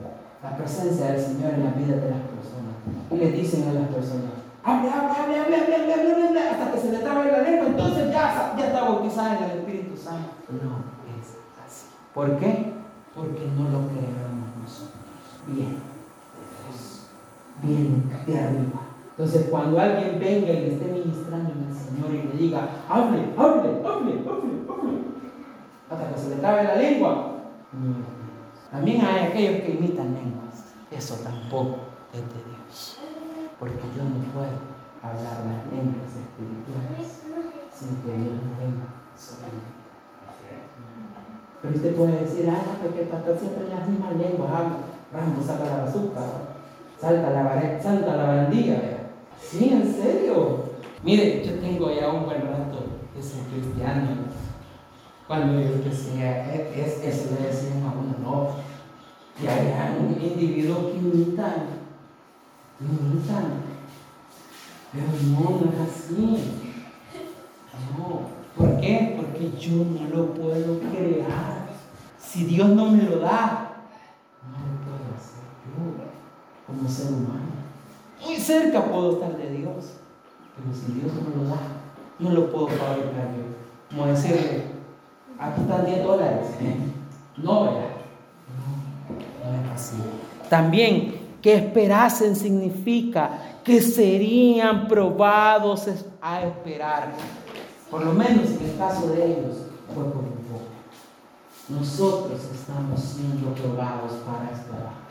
la 0.41 0.55
presencia 0.55 1.07
del 1.07 1.21
Señor 1.21 1.55
en 1.55 1.65
la 1.65 1.71
vida 1.71 1.97
de 1.97 2.11
las 2.11 2.21
personas. 2.21 2.75
Y 3.11 3.15
le 3.17 3.31
dicen 3.31 3.67
a 3.67 3.73
las 3.73 3.89
personas, 3.89 4.42
hable, 4.63 4.89
hable, 4.89 5.13
hable, 5.17 5.39
hable, 5.39 5.55
hable, 5.55 5.93
hable, 5.93 6.27
hable, 6.27 6.39
hasta 6.39 6.71
que 6.71 6.79
se 6.79 6.91
le 6.91 6.99
traba 6.99 7.25
la 7.25 7.41
lengua, 7.41 7.67
entonces 7.67 8.11
ya, 8.11 8.55
ya 8.57 8.67
está 8.67 8.81
bautizada 8.81 9.37
en 9.37 9.43
el 9.43 9.57
Espíritu 9.59 9.97
Santo. 9.97 10.29
No 10.49 10.83
es 11.19 11.37
así. 11.65 11.87
¿Por 12.13 12.37
qué? 12.37 12.73
Porque 13.15 13.47
no 13.57 13.63
lo 13.69 13.87
creemos 13.87 14.49
nosotros. 14.61 15.01
Bien. 15.47 15.77
Bien 17.61 18.09
de 18.25 18.39
arriba. 18.39 18.81
Entonces, 19.11 19.47
cuando 19.49 19.79
alguien 19.79 20.19
venga 20.19 20.51
y 20.51 20.59
le 20.59 20.73
esté 20.73 20.85
ministrando 20.91 21.51
en 21.51 21.67
el 21.69 21.75
Señor 21.75 22.13
y 22.13 22.27
le 22.27 22.43
diga, 22.43 22.67
hable, 22.89 23.19
hable, 23.37 23.69
hable, 23.85 24.11
hable, 24.25 24.53
hable, 24.67 25.03
hasta 25.89 26.09
que 26.09 26.19
se 26.19 26.29
le 26.29 26.35
trabe 26.37 26.63
la 26.63 26.75
lengua. 26.75 27.33
También 28.71 29.05
hay 29.05 29.27
aquellos 29.27 29.61
que 29.61 29.71
imitan 29.73 30.15
lenguas. 30.15 30.73
Eso 30.89 31.15
tampoco 31.23 31.77
es 32.11 32.21
de 32.21 32.43
Dios. 32.49 32.99
Porque 33.59 33.85
yo 33.95 34.03
no 34.03 34.19
puedo 34.33 34.73
hablar 35.01 35.45
las 35.45 35.67
lenguas 35.71 36.11
espirituales 36.15 37.23
sin 37.73 37.97
que 38.01 38.17
Dios 38.17 38.39
no 38.43 38.55
venga 38.59 38.87
sobre 39.17 39.59
Pero 41.61 41.75
usted 41.75 41.95
puede 41.95 42.21
decir, 42.21 42.49
ah, 42.49 42.77
porque 42.81 43.01
el 43.01 43.07
pastor 43.07 43.37
siempre 43.37 43.69
las 43.69 43.87
mismas 43.87 44.15
lenguas 44.15 44.51
habla. 44.51 44.77
Vamos, 45.13 45.45
saca 45.45 45.65
la 45.65 45.83
bazooka, 45.85 46.21
salta 46.99 47.29
la, 47.29 47.81
salta 47.81 48.15
la 48.15 48.23
barandilla. 48.25 49.09
Sí, 49.39 49.69
en 49.71 49.93
serio. 49.93 50.63
Mire, 51.03 51.45
yo 51.45 51.59
tengo 51.59 51.91
ya 51.91 52.09
un 52.09 52.25
buen 52.25 52.41
rato 52.41 52.79
de 53.15 53.21
ser 53.21 53.43
cristiano. 53.45 54.07
Cuando 55.27 55.61
yo 55.61 55.77
decía, 55.83 56.53
es, 56.53 57.03
eso 57.03 57.35
le 57.35 57.47
decían 57.47 57.83
a 57.83 57.93
uno, 57.93 58.15
no. 58.21 58.49
Y 59.41 59.47
hay 59.47 59.97
un 59.99 60.11
individuo 60.21 60.91
que 60.91 60.97
imitan, 60.97 61.82
Pero 64.93 65.05
no, 65.31 65.49
no 65.49 65.71
es 65.71 65.89
así. 65.89 66.37
No. 67.97 68.33
¿Por 68.55 68.79
qué? 68.79 69.15
Porque 69.17 69.51
yo 69.59 69.77
no 69.85 70.15
lo 70.15 70.33
puedo 70.33 70.79
crear. 70.79 71.67
Si 72.19 72.45
Dios 72.45 72.69
no 72.69 72.91
me 72.91 73.03
lo 73.03 73.19
da, 73.19 73.85
no 74.43 74.57
lo 74.59 74.75
puedo 74.83 75.15
hacer 75.15 75.43
yo 75.65 76.03
como 76.67 76.89
ser 76.89 77.07
humano. 77.13 77.53
Muy 78.23 78.35
cerca 78.35 78.85
puedo 78.85 79.13
estar 79.13 79.37
de 79.37 79.49
Dios. 79.57 79.93
Pero 80.55 80.73
si 80.73 80.93
Dios 80.93 81.11
no 81.13 81.21
me 81.21 81.43
lo 81.43 81.49
da, 81.49 81.61
no 82.19 82.29
lo 82.29 82.51
puedo 82.51 82.67
fabricar 82.67 83.29
yo. 83.35 83.95
Como 83.95 84.07
decirle, 84.07 84.65
aquí 85.39 85.61
están 85.61 85.85
10 85.85 86.03
dólares. 86.03 86.47
¿eh? 86.61 86.77
No, 87.37 87.63
¿verdad? 87.63 87.89
No, 89.43 89.51
no 89.51 89.63
es 89.63 89.71
así. 89.71 89.97
También 90.49 91.22
que 91.43 91.55
esperasen 91.55 92.37
significa 92.37 93.59
que 93.65 93.81
serían 93.81 94.87
probados 94.87 95.89
a 96.21 96.41
esperar. 96.41 97.11
Por 97.91 98.05
lo 98.05 98.13
menos 98.13 98.49
en 98.51 98.69
el 98.69 98.77
caso 98.77 99.09
de 99.09 99.25
ellos 99.25 99.57
fue 99.93 100.05
por 100.05 100.23
un 100.23 100.39
poco. 100.47 100.63
Nosotros 101.67 102.39
estamos 102.53 102.99
siendo 103.01 103.53
probados 103.55 104.13
para 104.25 104.51
esperar. 104.51 105.03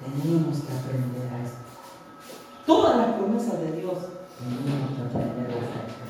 Tenemos 0.00 0.58
que 0.58 0.72
aprender 0.72 1.32
a 1.32 1.44
esperar. 1.44 1.70
Todas 2.66 2.96
las 2.96 3.14
promesas 3.14 3.60
de 3.60 3.72
Dios 3.80 3.98
tenemos 4.36 4.96
que 4.96 5.02
aprender 5.02 5.46
a 5.46 5.60
esperar. 5.60 6.09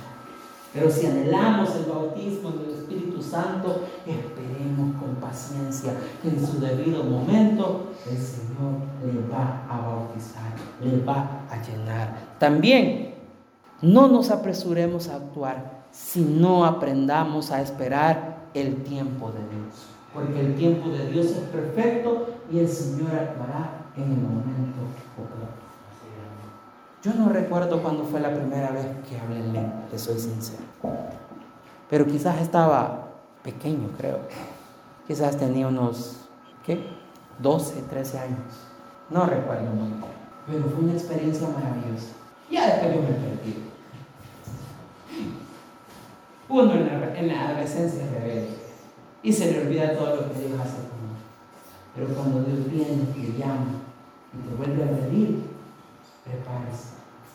Pero 0.72 0.90
si 0.90 1.06
anhelamos 1.06 1.74
el 1.76 1.84
bautismo 1.86 2.50
del 2.50 2.70
Espíritu 2.70 3.20
Santo, 3.20 3.82
esperemos 4.06 4.96
con 5.00 5.16
paciencia 5.16 5.94
que 6.22 6.28
en 6.28 6.46
su 6.46 6.60
debido 6.60 7.02
momento 7.02 7.88
el 8.08 8.16
Señor 8.16 8.74
le 9.04 9.28
va 9.28 9.66
a 9.68 9.80
bautizar, 9.80 10.52
le 10.80 11.04
va 11.04 11.42
a 11.50 11.60
llenar. 11.62 12.36
También 12.38 13.14
no 13.82 14.08
nos 14.08 14.30
apresuremos 14.30 15.08
a 15.08 15.16
actuar 15.16 15.80
si 15.90 16.20
no 16.20 16.64
aprendamos 16.64 17.50
a 17.50 17.60
esperar 17.60 18.50
el 18.54 18.82
tiempo 18.84 19.32
de 19.32 19.40
Dios. 19.56 19.86
Porque 20.14 20.40
el 20.40 20.54
tiempo 20.54 20.88
de 20.90 21.10
Dios 21.10 21.26
es 21.26 21.38
perfecto 21.52 22.28
y 22.50 22.58
el 22.58 22.68
Señor 22.68 23.12
actuará 23.12 23.90
en 23.96 24.04
el 24.04 24.20
momento. 24.20 24.80
Yo 27.02 27.14
no 27.14 27.30
recuerdo 27.30 27.82
cuándo 27.82 28.04
fue 28.04 28.20
la 28.20 28.34
primera 28.34 28.70
vez 28.72 28.84
que 29.08 29.18
hablé 29.18 29.38
en 29.38 29.52
lengua, 29.54 29.86
te 29.90 29.98
soy 29.98 30.18
sincero. 30.18 30.62
Pero 31.88 32.04
quizás 32.04 32.40
estaba 32.42 33.08
pequeño, 33.42 33.88
creo. 33.96 34.18
Quizás 35.06 35.38
tenía 35.38 35.68
unos, 35.68 36.28
¿qué? 36.64 36.84
12, 37.38 37.82
13 37.88 38.18
años. 38.18 38.52
No 39.08 39.24
recuerdo 39.24 39.70
muy 39.70 39.88
bien. 39.88 40.04
Pero 40.46 40.64
fue 40.64 40.84
una 40.84 40.92
experiencia 40.92 41.48
maravillosa. 41.48 42.12
Ya 42.50 42.66
después 42.66 42.94
yo 42.94 43.00
me 43.00 43.08
perdí. 43.08 43.64
Uno 46.50 46.74
en 46.74 46.86
la, 46.86 47.18
en 47.18 47.28
la 47.28 47.48
adolescencia 47.48 48.04
es 48.04 48.10
rebelde 48.10 48.58
y 49.22 49.32
se 49.32 49.52
le 49.52 49.60
olvida 49.62 49.96
todo 49.96 50.16
lo 50.16 50.32
que 50.32 50.38
Dios 50.40 50.60
hace 50.60 50.76
con 50.76 50.98
uno. 51.00 51.16
Pero 51.94 52.08
cuando 52.08 52.42
Dios 52.42 52.70
viene, 52.70 53.04
te 53.14 53.38
llama 53.38 53.80
y 54.34 54.48
te 54.48 54.54
vuelve 54.54 54.84
a 54.84 54.96
pedir, 54.96 55.49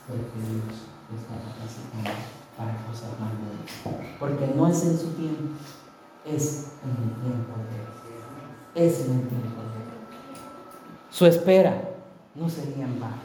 porque 0.07 0.37
Dios 0.47 0.85
está 1.15 1.35
capacitando 1.35 2.11
para 2.57 2.77
cosas. 2.85 3.09
Porque 4.19 4.53
no 4.55 4.67
es 4.67 4.83
en 4.83 4.97
su 4.97 5.09
tiempo, 5.13 5.53
es 6.25 6.71
en 6.83 6.91
el 6.91 7.21
tiempo 7.21 7.53
de 7.57 7.75
Dios. 7.75 8.93
Es 8.93 9.05
en 9.05 9.13
el 9.13 9.27
tiempo 9.27 9.61
de 9.61 9.77
Dios. 9.83 10.39
Su 11.09 11.25
espera 11.25 11.81
no 12.35 12.49
sería 12.49 12.85
en 12.85 12.99
vano. 12.99 13.15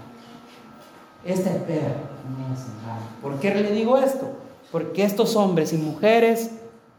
Esta 1.25 1.51
espera 1.51 1.95
no 2.25 2.55
es 2.55 2.61
en 2.61 2.87
vano. 2.87 3.07
¿Por 3.23 3.39
qué 3.41 3.55
le 3.55 3.73
digo 3.73 3.97
esto? 3.99 4.31
Porque 4.73 5.05
estos 5.05 5.37
hombres 5.37 5.73
y 5.73 5.77
mujeres 5.77 6.51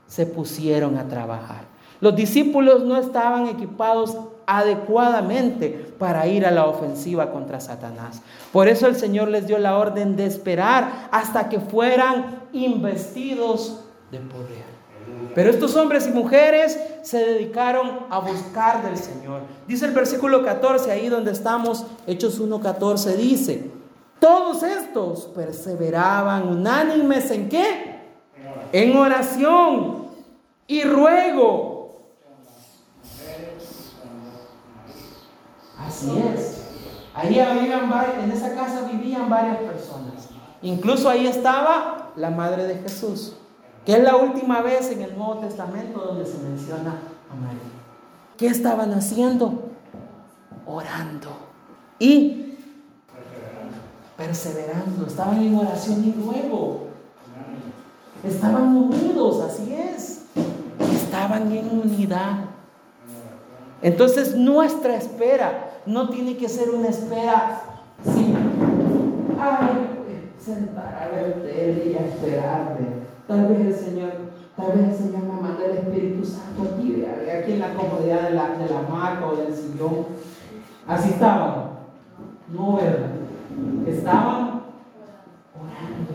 se 0.08 0.26
pusieron 0.26 0.98
a 0.98 1.08
trabajar. 1.08 1.66
Los 2.02 2.16
discípulos 2.16 2.84
no 2.84 2.98
estaban 2.98 3.48
equipados 3.48 4.18
adecuadamente 4.46 5.94
para 5.98 6.28
ir 6.28 6.46
a 6.46 6.52
la 6.52 6.66
ofensiva 6.66 7.32
contra 7.32 7.60
Satanás. 7.60 8.22
Por 8.52 8.68
eso 8.68 8.88
el 8.88 8.96
Señor 8.96 9.28
les 9.28 9.48
dio 9.48 9.58
la 9.60 9.78
orden 9.78 10.16
de 10.16 10.26
esperar 10.26 11.10
hasta 11.12 11.50
que 11.50 11.60
fueran 11.60 12.42
investidos 12.52 13.82
de 14.12 14.20
poder. 14.20 14.72
Pero 15.34 15.50
estos 15.50 15.76
hombres 15.76 16.08
y 16.08 16.12
mujeres 16.12 16.78
se 17.04 17.20
dedicaron 17.20 18.02
a 18.10 18.20
buscar 18.20 18.84
del 18.84 18.98
Señor. 18.98 19.42
Dice 19.68 19.86
el 19.86 19.92
versículo 19.92 20.44
14, 20.44 20.92
ahí 20.92 21.08
donde 21.08 21.32
estamos, 21.32 21.86
Hechos 22.06 22.42
1.14, 22.42 23.16
dice, 23.16 23.72
todos 24.20 24.62
estos 24.64 25.26
perseveraban 25.28 26.48
unánimes 26.48 27.32
en 27.32 27.50
qué? 27.50 28.02
En 28.74 28.96
oración 28.96 30.08
y 30.68 30.84
ruego 30.84 31.71
Así 35.92 36.10
es. 36.18 36.58
Ahí 37.14 37.28
vivían, 37.28 37.92
en 38.24 38.32
esa 38.32 38.56
casa 38.56 38.88
vivían 38.90 39.30
varias 39.30 39.58
personas. 39.58 40.30
Incluso 40.62 41.10
ahí 41.10 41.28
estaba 41.28 42.12
la 42.16 42.30
madre 42.30 42.66
de 42.66 42.76
Jesús, 42.76 43.34
que 43.86 43.94
es 43.94 44.04
la 44.04 44.16
última 44.16 44.62
vez 44.62 44.90
en 44.92 45.02
el 45.02 45.18
Nuevo 45.18 45.40
Testamento 45.40 46.00
donde 46.00 46.26
se 46.26 46.38
menciona 46.38 46.96
a 47.30 47.36
María. 47.36 47.60
¿Qué 48.38 48.48
estaban 48.48 48.94
haciendo? 48.94 49.72
Orando 50.66 51.30
y 52.00 52.56
perseverando. 54.16 55.06
Estaban 55.06 55.42
en 55.42 55.56
oración 55.56 56.06
y 56.06 56.24
ruego. 56.24 56.88
Estaban 58.24 58.78
unidos, 58.78 59.44
así 59.44 59.74
es. 59.74 60.26
Estaban 60.94 61.52
en 61.52 61.80
unidad. 61.80 62.46
Entonces 63.82 64.36
nuestra 64.36 64.96
espera 64.96 65.72
no 65.86 66.10
tiene 66.10 66.38
que 66.38 66.48
ser 66.48 66.70
una 66.70 66.90
espera 66.90 67.62
sin, 68.04 68.36
ay, 69.40 70.10
sentar 70.38 71.00
a 71.02 71.16
verte 71.16 71.90
y 71.90 71.96
a 71.96 72.08
esperarte. 72.08 72.84
Tal 73.28 73.48
vez 73.48 73.60
el 73.60 73.74
Señor, 73.74 74.12
tal 74.56 74.78
vez 74.78 74.90
el 74.90 74.96
Señor 74.96 75.24
me 75.24 75.42
manda 75.42 75.66
el 75.66 75.78
Espíritu 75.78 76.26
Santo 76.26 76.76
aquí, 76.76 77.04
aquí 77.06 77.54
en 77.54 77.60
la 77.60 77.74
comodidad 77.74 78.30
de 78.30 78.32
la, 78.32 78.50
de 78.50 78.70
la 78.70 78.80
hamaca 78.80 79.26
o 79.26 79.36
del 79.36 79.54
sillón. 79.54 80.06
Así 80.88 81.10
estaban. 81.10 81.72
No, 82.50 82.76
¿verdad? 82.76 83.12
Estaban 83.88 84.62
orando, 85.56 86.14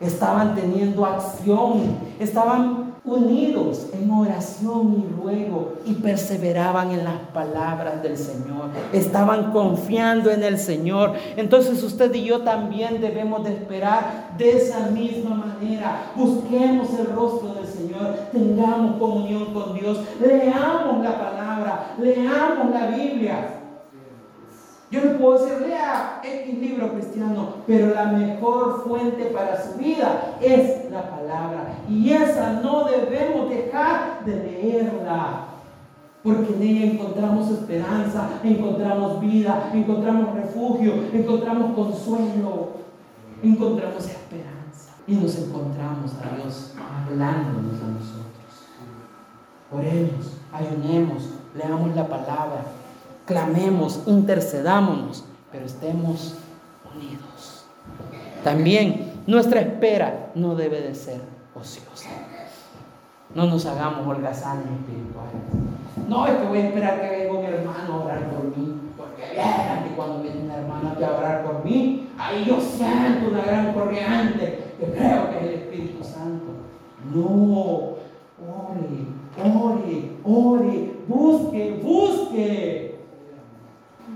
estaban 0.00 0.54
teniendo 0.54 1.06
acción, 1.06 1.96
estaban 2.18 2.87
unidos 3.08 3.86
en 3.92 4.10
oración 4.10 5.04
y 5.04 5.20
ruego 5.20 5.74
y 5.84 5.94
perseveraban 5.94 6.90
en 6.90 7.04
las 7.04 7.20
palabras 7.32 8.02
del 8.02 8.16
Señor. 8.16 8.70
Estaban 8.92 9.52
confiando 9.52 10.30
en 10.30 10.42
el 10.42 10.58
Señor. 10.58 11.14
Entonces 11.36 11.82
usted 11.82 12.14
y 12.14 12.24
yo 12.24 12.42
también 12.42 13.00
debemos 13.00 13.44
de 13.44 13.54
esperar 13.54 14.34
de 14.36 14.56
esa 14.56 14.88
misma 14.90 15.34
manera. 15.34 16.12
Busquemos 16.14 16.88
el 16.98 17.06
rostro 17.06 17.54
del 17.54 17.66
Señor, 17.66 18.14
tengamos 18.32 18.96
comunión 18.98 19.52
con 19.52 19.74
Dios, 19.74 19.98
leamos 20.20 21.02
la 21.02 21.18
palabra, 21.18 21.94
leamos 21.98 22.70
la 22.72 22.86
Biblia. 22.96 23.57
Yo 24.90 25.04
no 25.04 25.18
puedo 25.18 25.44
decir, 25.44 25.66
lea 25.68 26.20
X 26.24 26.58
libro 26.58 26.94
cristiano, 26.94 27.56
pero 27.66 27.94
la 27.94 28.06
mejor 28.06 28.84
fuente 28.84 29.26
para 29.26 29.62
su 29.62 29.76
vida 29.76 30.36
es 30.40 30.90
la 30.90 31.10
palabra. 31.10 31.74
Y 31.88 32.10
esa 32.10 32.60
no 32.62 32.84
debemos 32.84 33.50
dejar 33.50 34.24
de 34.24 34.36
leerla. 34.36 35.44
Porque 36.22 36.54
en 36.54 36.62
ella 36.62 36.92
encontramos 36.92 37.50
esperanza, 37.50 38.28
encontramos 38.42 39.20
vida, 39.20 39.70
encontramos 39.72 40.34
refugio, 40.34 40.94
encontramos 41.12 41.74
consuelo, 41.74 42.70
encontramos 43.42 44.04
esperanza. 44.04 44.94
Y 45.06 45.14
nos 45.14 45.36
encontramos 45.38 46.12
a 46.14 46.36
Dios 46.36 46.74
hablándonos 46.76 47.74
a 47.82 47.88
nosotros. 47.88 48.28
Oremos, 49.70 50.38
ayunemos, 50.52 51.30
leamos 51.54 51.94
la 51.94 52.08
palabra, 52.08 52.62
clamemos, 53.28 54.00
intercedámonos, 54.06 55.24
pero 55.52 55.66
estemos 55.66 56.34
unidos. 56.96 57.66
También 58.42 59.12
nuestra 59.26 59.60
espera 59.60 60.30
no 60.34 60.54
debe 60.54 60.80
de 60.80 60.94
ser 60.94 61.20
ociosa. 61.54 62.08
No 63.34 63.44
nos 63.46 63.66
hagamos 63.66 64.06
holgazanes 64.06 64.64
espirituales. 64.64 65.42
No 66.08 66.26
es 66.26 66.36
que 66.36 66.46
voy 66.46 66.58
a 66.58 66.68
esperar 66.68 67.00
que 67.02 67.10
venga 67.10 67.38
un 67.38 67.44
hermano 67.44 67.92
a 67.92 68.04
orar 68.04 68.30
por 68.30 68.44
mí. 68.56 68.80
Porque 68.96 69.22
vean 69.34 69.84
que 69.84 69.94
cuando 69.94 70.22
viene 70.22 70.40
un 70.40 70.50
hermano 70.50 70.94
a 70.98 71.18
orar 71.18 71.44
por 71.44 71.64
mí, 71.64 72.08
ahí 72.18 72.46
yo 72.46 72.58
siento 72.58 73.28
una 73.30 73.42
gran 73.42 73.74
corriente 73.74 74.72
que 74.80 74.86
creo 74.86 75.30
que 75.30 75.36
es 75.36 75.42
el 75.42 75.54
Espíritu 75.54 76.02
Santo. 76.02 76.46
No, 77.12 77.96
ore, 78.40 79.04
ore, 79.44 80.12
ore, 80.24 80.92
busque, 81.06 81.80
busque. 81.84 82.87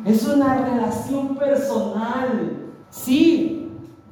Es 0.04 0.26
una 0.26 0.64
relación 0.64 1.36
personal. 1.36 2.58
Sí, 2.90 3.70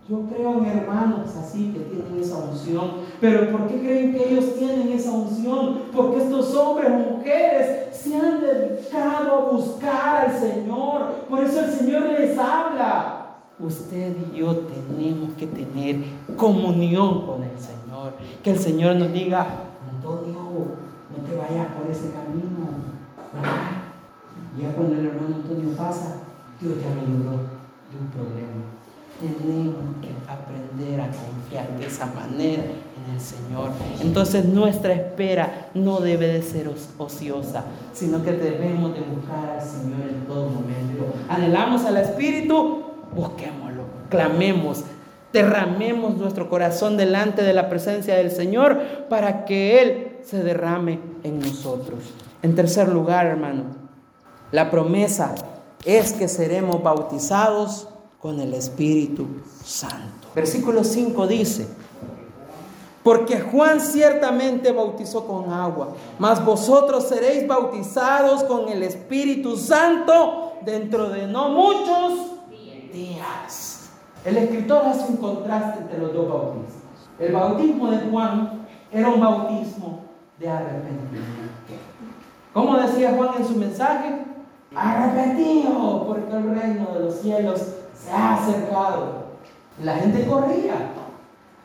yo 0.09 0.23
creo 0.29 0.59
en 0.59 0.67
hermanos 0.67 1.37
así 1.37 1.73
que 1.73 1.81
tienen 1.81 2.21
esa 2.21 2.37
unción. 2.37 2.91
Pero 3.21 3.51
¿por 3.51 3.69
qué 3.69 3.81
creen 3.81 4.13
que 4.13 4.29
ellos 4.29 4.55
tienen 4.57 4.89
esa 4.93 5.13
unción? 5.13 5.83
Porque 5.95 6.23
estos 6.23 6.55
hombres 6.55 6.91
o 6.91 7.17
mujeres 7.17 7.97
se 7.97 8.17
han 8.17 8.41
dedicado 8.41 9.35
a 9.35 9.51
buscar 9.53 10.27
al 10.27 10.39
Señor. 10.39 11.27
Por 11.29 11.45
eso 11.45 11.61
el 11.61 11.71
Señor 11.71 12.03
les 12.19 12.39
habla. 12.39 13.37
Usted 13.59 14.17
y 14.33 14.39
yo 14.39 14.57
tenemos 14.57 15.35
que 15.35 15.47
tener 15.47 15.97
comunión 16.37 17.27
con 17.27 17.43
el 17.43 17.59
Señor. 17.59 18.15
Que 18.43 18.53
el 18.53 18.59
Señor 18.59 18.97
nos 18.97 19.13
diga, 19.13 19.47
Antonio, 19.93 20.35
no 20.35 21.29
te 21.29 21.37
vayas 21.37 21.67
por 21.75 21.91
ese 21.91 22.11
camino. 22.13 23.80
Ya 24.59 24.73
cuando 24.73 24.97
el 24.97 25.07
hermano 25.07 25.37
Antonio 25.37 25.77
pasa, 25.77 26.17
Dios 26.61 26.75
ya 26.83 26.91
me 26.95 27.07
libró 27.07 27.33
de 27.33 27.99
un 27.99 28.07
problema 28.13 28.81
tenemos 29.21 29.75
que 30.01 30.09
aprender 30.31 31.01
a 31.01 31.09
confiar 31.09 31.79
de 31.79 31.87
esa 31.87 32.07
manera 32.07 32.63
en 32.63 33.15
el 33.15 33.21
Señor. 33.21 33.71
Entonces 34.01 34.47
nuestra 34.47 34.95
espera 34.95 35.69
no 35.75 36.01
debe 36.01 36.29
de 36.29 36.43
ser 36.43 36.71
ociosa, 36.99 37.65
sino 37.93 38.23
que 38.23 38.33
debemos 38.33 38.95
de 38.95 39.01
buscar 39.01 39.59
al 39.59 39.63
Señor 39.63 40.09
en 40.09 40.27
todo 40.27 40.49
momento. 40.49 41.13
Anhelamos 41.29 41.85
al 41.85 41.99
Espíritu, 41.99 42.83
busquémoslo, 43.15 43.85
clamemos, 44.09 44.85
derramemos 45.33 46.17
nuestro 46.17 46.49
corazón 46.49 46.97
delante 46.97 47.43
de 47.43 47.53
la 47.53 47.69
presencia 47.69 48.17
del 48.17 48.31
Señor 48.31 48.81
para 49.11 49.45
que 49.45 49.83
Él 49.83 50.17
se 50.25 50.43
derrame 50.43 50.99
en 51.25 51.41
nosotros. 51.41 51.99
En 52.43 52.55
tercer 52.55 52.89
lugar, 52.89 53.27
hermano, 53.27 53.90
la 54.53 54.71
promesa 54.71 55.35
es 55.85 56.13
que 56.13 56.29
seremos 56.29 56.83
bautizados 56.83 57.89
con 58.19 58.41
el 58.41 58.55
Espíritu 58.55 59.27
Santo. 59.65 60.29
Versículo 60.35 60.85
5 60.85 61.27
dice, 61.27 61.67
porque 63.03 63.41
Juan 63.41 63.81
ciertamente 63.81 64.73
bautizó 64.73 65.27
con 65.27 65.53
agua, 65.53 65.95
mas 66.19 66.45
vosotros 66.45 67.09
seréis 67.09 67.49
bautizados 67.49 68.45
con 68.45 68.69
el 68.69 68.83
Espíritu 68.83 69.57
Santo 69.57 70.53
dentro 70.65 71.09
de 71.09 71.27
no 71.27 71.49
muchos 71.51 72.31
días. 72.93 73.91
El 74.25 74.37
escritor 74.37 74.85
hace 74.85 75.11
un 75.11 75.17
contraste 75.17 75.81
entre 75.81 75.99
los 75.99 76.13
dos 76.13 76.29
bautismos. 76.29 76.75
El 77.19 77.33
bautismo 77.33 77.91
de 77.91 77.99
Juan 78.11 78.67
era 78.93 79.09
un 79.09 79.21
bautismo 79.21 80.01
de 80.39 80.49
arrepentimiento. 80.49 81.31
¿Cómo 82.53 82.77
decía 82.77 83.15
Juan 83.17 83.31
en 83.39 83.47
su 83.47 83.55
mensaje? 83.55 84.30
Arrepentido, 84.75 86.07
porque 86.07 86.33
el 86.33 86.55
reino 86.55 86.93
de 86.95 87.01
los 87.01 87.15
cielos 87.17 87.61
se 87.95 88.11
ha 88.11 88.35
acercado. 88.35 89.31
La 89.83 89.95
gente 89.97 90.27
corría 90.27 90.93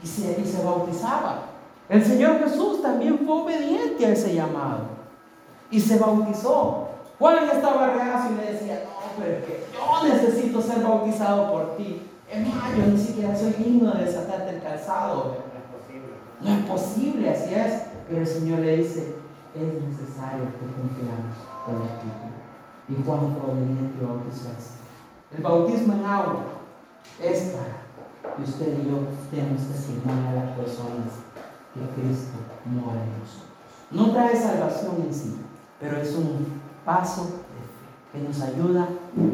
y 0.01 0.07
se, 0.07 0.39
y 0.41 0.45
se 0.45 0.63
bautizaba. 0.63 1.43
El 1.87 2.03
Señor 2.03 2.39
Jesús 2.39 2.81
también 2.81 3.19
fue 3.25 3.43
obediente 3.43 4.05
a 4.05 4.09
ese 4.09 4.33
llamado 4.33 4.95
y 5.69 5.79
se 5.79 5.99
bautizó. 5.99 6.89
Juan 7.19 7.49
estaba 7.49 7.93
reacio 7.93 8.31
y 8.31 8.45
le 8.45 8.53
decía, 8.53 8.83
no, 8.85 9.23
pero 9.23 9.37
es 9.37 9.45
que 9.45 9.65
yo 9.73 10.07
necesito 10.07 10.61
ser 10.61 10.83
bautizado 10.83 11.51
por 11.51 11.77
ti. 11.77 12.01
Es 12.29 12.47
más, 12.47 12.75
yo 12.75 12.87
ni 12.87 12.97
siquiera 12.97 13.35
soy 13.35 13.53
digno 13.53 13.93
de 13.93 14.05
desatarte 14.05 14.55
el 14.55 14.63
calzado. 14.63 15.37
No 16.41 16.51
es 16.51 16.65
posible, 16.65 17.29
así 17.29 17.53
es. 17.53 17.83
Pero 18.09 18.21
el 18.21 18.27
Señor 18.27 18.59
le 18.59 18.77
dice, 18.77 19.15
es 19.55 19.61
necesario 19.61 20.45
que 20.45 20.65
cumplamos 20.75 21.35
con 21.65 21.75
el 21.75 21.87
título. 21.99 22.34
Y 22.87 23.03
Juan 23.03 23.35
fue 23.35 23.51
obediente 23.51 23.95
y 23.99 24.05
bautizó 24.05 24.49
el 25.35 25.43
bautismo 25.43 25.93
en 25.93 26.05
agua 26.05 26.45
es 27.21 27.51
para 27.51 28.35
que 28.35 28.43
usted 28.43 28.79
y 28.79 28.89
yo 28.89 28.99
demos 29.31 29.61
testimonio 29.67 30.29
a 30.29 30.33
las 30.33 30.57
personas 30.57 31.11
que 31.73 32.01
Cristo 32.01 32.37
mora 32.65 33.01
en 33.03 33.19
nosotros. 33.19 33.45
No 33.91 34.11
trae 34.11 34.35
salvación 34.35 35.03
en 35.05 35.13
sí, 35.13 35.35
pero 35.79 35.97
es 35.97 36.15
un 36.15 36.61
paso 36.85 37.23
de 37.23 37.29
fe 37.29 38.13
que 38.13 38.27
nos 38.27 38.41
ayuda 38.41 38.87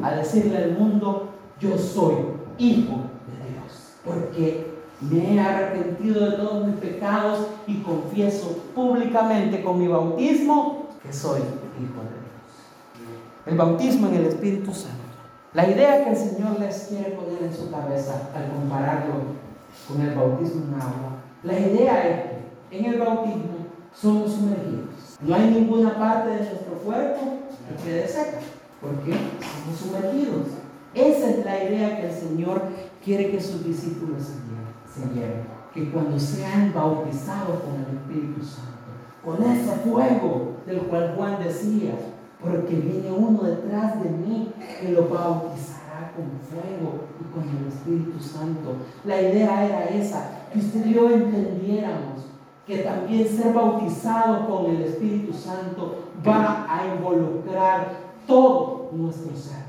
a 0.03 0.15
decirle 0.15 0.57
al 0.57 0.77
mundo, 0.77 1.29
yo 1.59 1.77
soy 1.77 2.15
hijo 2.57 2.95
de 3.27 3.51
Dios, 3.51 3.93
porque 4.03 4.73
me 5.01 5.35
he 5.35 5.39
arrepentido 5.39 6.31
de 6.31 6.37
todos 6.37 6.67
mis 6.67 6.77
pecados 6.77 7.47
y 7.67 7.81
confieso 7.81 8.57
públicamente 8.73 9.63
con 9.63 9.77
mi 9.77 9.87
bautismo 9.87 10.87
que 11.03 11.13
soy 11.13 11.41
hijo 11.41 12.01
de 12.01 12.09
Dios. 12.09 12.20
El 13.45 13.57
bautismo 13.57 14.07
en 14.07 14.15
el 14.15 14.25
Espíritu 14.27 14.73
Santo 14.73 15.01
la 15.53 15.69
idea 15.69 16.05
que 16.05 16.11
el 16.11 16.15
Señor 16.15 16.59
les 16.61 16.85
quiere 16.87 17.11
poner 17.11 17.43
en 17.43 17.53
su 17.53 17.69
cabeza 17.69 18.29
al 18.33 18.49
compararlo 18.53 19.15
con 19.85 20.01
el 20.01 20.15
bautismo 20.15 20.63
en 20.63 20.81
agua, 20.81 21.17
la 21.43 21.59
idea 21.59 22.07
es 22.07 22.21
que 22.69 22.79
en 22.79 22.85
el 22.85 22.99
bautismo 22.99 23.67
somos 23.93 24.31
sumergidos. 24.31 25.17
No 25.19 25.35
hay 25.35 25.49
ninguna 25.49 25.99
parte 25.99 26.29
de 26.29 26.37
nuestro 26.37 26.73
cuerpo 26.85 27.19
que 27.67 27.83
quede 27.83 28.07
seca, 28.07 28.39
porque 28.79 29.11
somos 29.11 29.77
sumergidos. 29.77 30.47
Esa 30.93 31.29
es 31.31 31.43
la 31.43 31.63
idea 31.65 31.99
que 31.99 32.07
el 32.07 32.13
Señor 32.13 32.61
quiere 33.03 33.31
que 33.31 33.41
sus 33.41 33.65
discípulos 33.65 34.23
se 34.87 35.13
lleven, 35.13 35.43
que 35.73 35.91
cuando 35.91 36.17
sean 36.17 36.73
bautizados 36.73 37.61
con 37.61 37.75
el 37.75 37.97
Espíritu 37.97 38.41
Santo, 38.41 38.71
con 39.25 39.43
ese 39.43 39.71
fuego 39.83 40.53
del 40.65 40.79
cual 40.83 41.13
Juan 41.17 41.43
decía, 41.43 41.91
porque 42.43 42.75
viene 42.75 43.11
uno 43.11 43.43
detrás 43.43 44.01
de 44.03 44.09
mí 44.09 44.51
que 44.79 44.89
lo 44.89 45.07
bautizará 45.07 46.11
con 46.15 46.25
fuego 46.41 47.05
y 47.19 47.33
con 47.33 47.43
el 47.57 47.67
Espíritu 47.67 48.19
Santo. 48.19 48.75
La 49.05 49.21
idea 49.21 49.65
era 49.65 49.85
esa, 49.85 50.47
que 50.51 50.59
usted 50.59 50.85
y 50.85 50.93
yo 50.93 51.09
entendiéramos 51.09 52.25
que 52.65 52.79
también 52.79 53.27
ser 53.27 53.53
bautizado 53.53 54.47
con 54.47 54.71
el 54.71 54.81
Espíritu 54.81 55.33
Santo 55.33 56.09
va 56.25 56.65
a 56.69 56.95
involucrar 56.95 58.11
todo 58.25 58.89
nuestro 58.93 59.35
ser. 59.35 59.61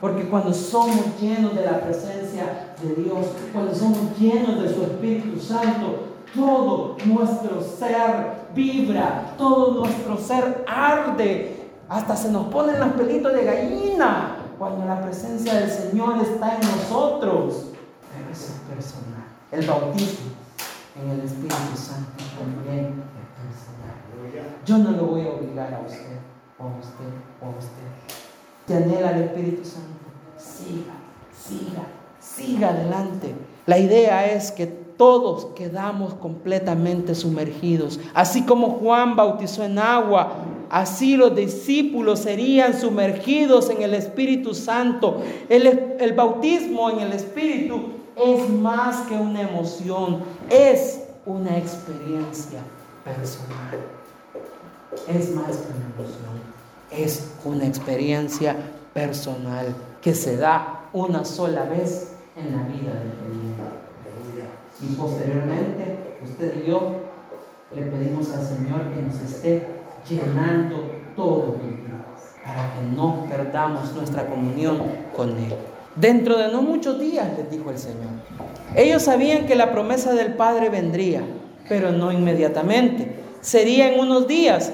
Porque 0.00 0.28
cuando 0.28 0.52
somos 0.52 1.18
llenos 1.20 1.54
de 1.54 1.64
la 1.64 1.80
presencia 1.80 2.74
de 2.82 3.02
Dios, 3.02 3.26
cuando 3.52 3.74
somos 3.74 4.18
llenos 4.18 4.62
de 4.62 4.74
su 4.74 4.82
Espíritu 4.82 5.40
Santo, 5.40 6.00
todo 6.34 6.96
nuestro 7.06 7.62
ser 7.62 8.35
vibra, 8.56 9.34
todo 9.38 9.80
nuestro 9.80 10.16
ser 10.16 10.64
arde, 10.66 11.70
hasta 11.88 12.16
se 12.16 12.32
nos 12.32 12.46
ponen 12.48 12.80
los 12.80 12.88
pelitos 12.94 13.32
de 13.32 13.44
gallina 13.44 14.38
cuando 14.58 14.86
la 14.86 15.00
presencia 15.02 15.54
del 15.54 15.70
Señor 15.70 16.16
está 16.20 16.56
en 16.56 16.60
nosotros. 16.62 17.66
Pero 18.12 18.30
eso 18.32 18.52
es 18.52 18.74
personal. 18.74 19.26
El 19.52 19.66
bautismo 19.66 20.32
en 21.00 21.10
el 21.10 21.20
Espíritu 21.20 21.76
Santo 21.76 22.24
también 22.38 23.04
es 23.04 23.28
personal. 23.44 24.56
Yo 24.64 24.78
no 24.78 24.90
lo 24.92 25.04
voy 25.04 25.26
a 25.26 25.30
obligar 25.30 25.74
a 25.74 25.80
usted, 25.86 26.18
o 26.58 26.64
a 26.64 26.78
usted, 26.78 27.12
o 27.40 27.46
a 27.46 27.50
usted. 27.50 28.16
Si 28.66 28.72
anhela 28.72 29.10
el 29.12 29.24
Espíritu 29.24 29.64
Santo, 29.64 30.06
siga, 30.36 30.94
siga, 31.30 31.82
siga 32.18 32.70
adelante. 32.70 33.34
La 33.66 33.78
idea 33.78 34.32
es 34.32 34.50
que 34.50 34.85
todos 34.96 35.46
quedamos 35.54 36.14
completamente 36.14 37.14
sumergidos. 37.14 38.00
Así 38.14 38.42
como 38.42 38.70
Juan 38.70 39.16
bautizó 39.16 39.64
en 39.64 39.78
agua, 39.78 40.32
así 40.70 41.16
los 41.16 41.34
discípulos 41.34 42.20
serían 42.20 42.78
sumergidos 42.78 43.70
en 43.70 43.82
el 43.82 43.94
Espíritu 43.94 44.54
Santo. 44.54 45.22
El, 45.48 46.12
bautismo 46.14 46.90
en 46.90 47.00
el 47.00 47.12
Espíritu 47.12 47.80
es 48.16 48.48
más 48.48 49.06
que 49.06 49.14
una 49.14 49.42
emoción, 49.42 50.22
es 50.48 51.02
una 51.26 51.58
experiencia 51.58 52.60
personal. 53.04 53.78
Es 55.08 55.34
más 55.34 55.56
que 55.58 55.72
una 55.72 55.86
emoción, 55.94 56.40
es 56.90 57.32
una 57.44 57.66
experiencia 57.66 58.56
personal 58.94 59.74
que 60.00 60.14
se 60.14 60.38
da 60.38 60.88
una 60.94 61.24
sola 61.24 61.64
vez 61.64 62.12
en 62.36 62.56
la 62.56 62.62
vida 62.62 62.92
del 62.94 63.12
creyente. 63.12 63.46
Y 64.80 64.94
posteriormente, 64.94 66.16
usted 66.22 66.62
y 66.62 66.68
yo 66.68 66.92
le 67.74 67.82
pedimos 67.82 68.32
al 68.32 68.44
Señor 68.44 68.92
que 68.94 69.02
nos 69.02 69.20
esté 69.20 69.66
llenando 70.08 70.90
todo 71.16 71.56
el 71.62 71.76
para 72.46 72.72
que 72.74 72.96
no 72.96 73.26
perdamos 73.28 73.92
nuestra 73.94 74.26
comunión 74.26 74.80
con 75.16 75.30
Él. 75.30 75.54
Dentro 75.96 76.38
de 76.38 76.48
no 76.48 76.62
muchos 76.62 76.98
días, 77.00 77.26
les 77.36 77.50
dijo 77.50 77.70
el 77.70 77.78
Señor. 77.78 78.10
Ellos 78.76 79.02
sabían 79.02 79.46
que 79.46 79.56
la 79.56 79.72
promesa 79.72 80.12
del 80.12 80.34
Padre 80.34 80.68
vendría, 80.68 81.22
pero 81.68 81.90
no 81.90 82.12
inmediatamente. 82.12 83.16
Sería 83.40 83.92
en 83.92 83.98
unos 83.98 84.28
días, 84.28 84.72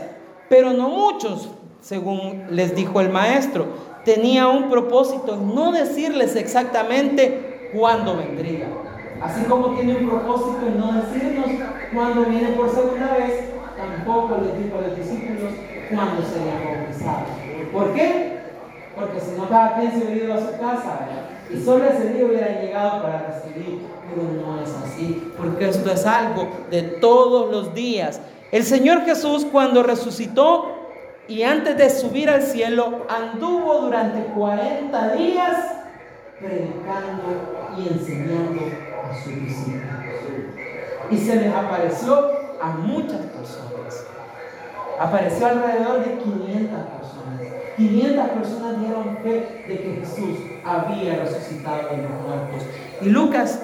pero 0.50 0.72
no 0.72 0.90
muchos, 0.90 1.48
según 1.80 2.44
les 2.50 2.74
dijo 2.74 3.00
el 3.00 3.08
maestro. 3.08 3.66
Tenía 4.04 4.48
un 4.48 4.68
propósito, 4.68 5.36
no 5.36 5.72
decirles 5.72 6.36
exactamente 6.36 7.70
cuándo 7.74 8.16
vendría. 8.16 8.66
Así 9.22 9.44
como 9.44 9.74
tiene 9.74 9.98
un 9.98 10.08
propósito 10.08 10.66
en 10.66 10.78
no 10.78 10.92
decirnos 10.92 11.46
cuándo 11.94 12.24
viene 12.24 12.48
por 12.50 12.68
segunda 12.70 13.14
vez, 13.16 13.50
tampoco 13.76 14.38
les 14.42 14.64
dijo 14.64 14.78
a 14.78 14.88
los 14.88 14.96
discípulos 14.96 15.52
cuándo 15.94 16.22
sería 16.22 16.54
bautizados. 16.64 17.28
¿Por 17.72 17.94
qué? 17.94 18.38
Porque 18.96 19.20
si 19.20 19.38
no, 19.38 19.48
cada 19.48 19.78
quien 19.78 19.92
se 19.92 19.98
hubiera 19.98 20.24
ido 20.24 20.34
a 20.34 20.40
su 20.40 20.58
casa 20.58 20.98
y 21.50 21.60
solo 21.60 21.84
ese 21.84 22.14
día 22.14 22.26
hubiera 22.26 22.60
llegado 22.60 23.02
para 23.02 23.28
recibir. 23.28 23.80
Pero 24.12 24.28
no 24.44 24.62
es 24.62 24.70
así, 24.84 25.32
porque 25.38 25.68
esto 25.68 25.90
es 25.90 26.04
algo 26.04 26.48
de 26.70 26.82
todos 26.82 27.50
los 27.50 27.74
días. 27.74 28.20
El 28.50 28.64
Señor 28.64 29.04
Jesús, 29.06 29.46
cuando 29.50 29.82
resucitó 29.82 30.66
y 31.28 31.44
antes 31.44 31.78
de 31.78 31.88
subir 31.88 32.28
al 32.28 32.42
cielo, 32.42 33.06
anduvo 33.08 33.78
durante 33.82 34.24
40 34.34 35.12
días 35.14 35.56
predicando 36.38 37.22
y 37.78 37.88
enseñando 37.88 38.60
sus 39.14 39.34
discípulos. 39.34 39.82
Y 41.10 41.16
se 41.18 41.36
les 41.36 41.54
apareció 41.54 42.30
a 42.60 42.70
muchas 42.70 43.20
personas. 43.20 44.06
Apareció 44.98 45.46
alrededor 45.46 46.04
de 46.04 46.18
500 46.18 46.80
personas. 46.86 47.40
500 47.76 48.28
personas 48.28 48.80
dieron 48.80 49.16
fe 49.22 49.64
de 49.68 49.78
que 49.78 50.00
Jesús 50.00 50.38
había 50.64 51.16
resucitado 51.16 51.88
de 51.88 52.02
los 52.02 52.10
muertos. 52.26 52.62
Y 53.00 53.08
Lucas 53.08 53.62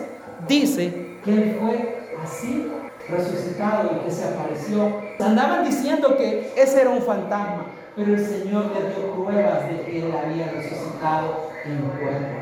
dice 0.49 1.19
que 1.25 1.33
él 1.33 1.59
fue 1.61 2.09
así 2.23 2.71
resucitado 3.09 3.91
y 3.95 4.05
que 4.05 4.11
se 4.11 4.25
apareció. 4.25 5.01
Andaban 5.21 5.65
diciendo 5.65 6.17
que 6.17 6.53
ese 6.57 6.83
era 6.83 6.91
un 6.91 7.03
fantasma, 7.03 7.67
pero 7.97 8.15
el 8.15 8.25
Señor 8.25 8.67
le 8.75 8.95
dio 8.95 9.25
pruebas 9.25 9.69
de 9.69 9.83
que 9.83 9.99
él 9.99 10.13
había 10.13 10.51
resucitado 10.53 11.51
en 11.65 11.83
un 11.83 11.91
cuerpo. 11.91 12.39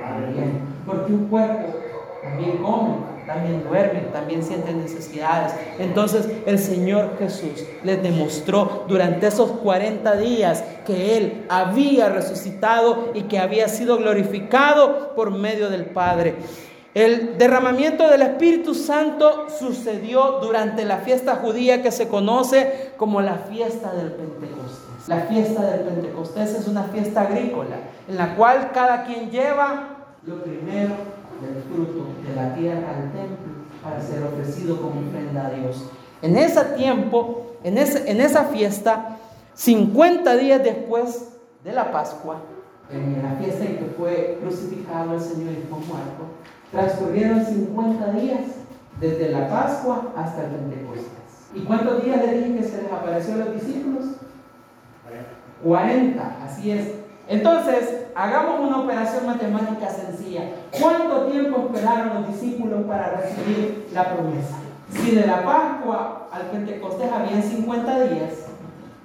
Porque 0.86 1.12
un 1.12 1.28
cuerpo 1.28 1.85
también 2.26 2.58
come, 2.58 2.94
también 3.26 3.64
duerme, 3.68 4.00
también 4.12 4.42
siente 4.42 4.72
necesidades. 4.72 5.52
Entonces 5.78 6.28
el 6.46 6.58
Señor 6.58 7.16
Jesús 7.18 7.64
les 7.84 8.02
demostró 8.02 8.84
durante 8.88 9.28
esos 9.28 9.50
40 9.50 10.16
días 10.16 10.64
que 10.84 11.16
Él 11.16 11.46
había 11.48 12.08
resucitado 12.08 13.10
y 13.14 13.22
que 13.22 13.38
había 13.38 13.68
sido 13.68 13.98
glorificado 13.98 15.14
por 15.14 15.30
medio 15.30 15.70
del 15.70 15.86
Padre. 15.86 16.36
El 16.94 17.36
derramamiento 17.36 18.08
del 18.08 18.22
Espíritu 18.22 18.74
Santo 18.74 19.48
sucedió 19.58 20.38
durante 20.40 20.84
la 20.84 20.98
fiesta 20.98 21.36
judía 21.36 21.82
que 21.82 21.92
se 21.92 22.08
conoce 22.08 22.92
como 22.96 23.20
la 23.20 23.34
fiesta 23.34 23.92
del 23.92 24.12
Pentecostés. 24.12 25.08
La 25.08 25.20
fiesta 25.20 25.62
del 25.62 25.80
Pentecostés 25.80 26.54
es 26.54 26.66
una 26.66 26.84
fiesta 26.84 27.22
agrícola 27.22 27.76
en 28.08 28.16
la 28.16 28.34
cual 28.34 28.70
cada 28.72 29.04
quien 29.04 29.30
lleva 29.30 29.90
lo 30.24 30.42
primero 30.42 30.94
del 31.40 31.62
fruto 31.62 32.08
de 32.26 32.34
la 32.34 32.54
tierra 32.54 32.90
al 32.90 33.12
templo 33.12 33.52
para 33.82 34.00
ser 34.00 34.22
ofrecido 34.22 34.80
como 34.80 35.00
ofrenda 35.08 35.46
a 35.46 35.50
Dios. 35.50 35.90
En 36.22 36.36
ese 36.36 36.62
tiempo, 36.76 37.52
en, 37.62 37.78
ese, 37.78 38.10
en 38.10 38.20
esa 38.20 38.44
fiesta, 38.44 39.18
50 39.54 40.36
días 40.36 40.62
después 40.62 41.28
de 41.64 41.72
la 41.72 41.92
Pascua, 41.92 42.40
en 42.90 43.22
la 43.22 43.32
fiesta 43.36 43.64
en 43.64 43.78
que 43.78 43.94
fue 43.96 44.38
crucificado 44.40 45.14
el 45.14 45.20
Señor 45.20 45.52
y 45.52 45.66
fue 45.68 45.78
muerto, 45.78 46.24
transcurrieron 46.70 47.44
50 47.44 48.12
días 48.12 48.40
desde 49.00 49.30
la 49.30 49.48
Pascua 49.48 50.12
hasta 50.16 50.44
el 50.44 50.50
Pentecostés. 50.50 51.12
¿Y 51.54 51.60
cuántos 51.60 52.04
días 52.04 52.24
le 52.24 52.38
dije 52.38 52.58
que 52.58 52.64
se 52.64 52.82
les 52.82 52.92
apareció 52.92 53.34
a 53.34 53.38
los 53.38 53.54
discípulos? 53.54 54.04
40, 55.64 56.44
así 56.44 56.70
es. 56.70 57.05
Entonces, 57.28 58.06
hagamos 58.14 58.60
una 58.60 58.80
operación 58.80 59.26
matemática 59.26 59.88
sencilla. 59.90 60.42
¿Cuánto 60.80 61.26
tiempo 61.26 61.68
esperaron 61.72 62.22
los 62.22 62.28
discípulos 62.28 62.84
para 62.86 63.20
recibir 63.20 63.88
la 63.92 64.14
promesa? 64.14 64.56
Si 64.90 65.10
de 65.10 65.26
la 65.26 65.44
Pascua 65.44 66.28
al 66.30 66.42
Pentecostés 66.42 67.10
habían 67.10 67.42
50 67.42 68.00
días 68.04 68.32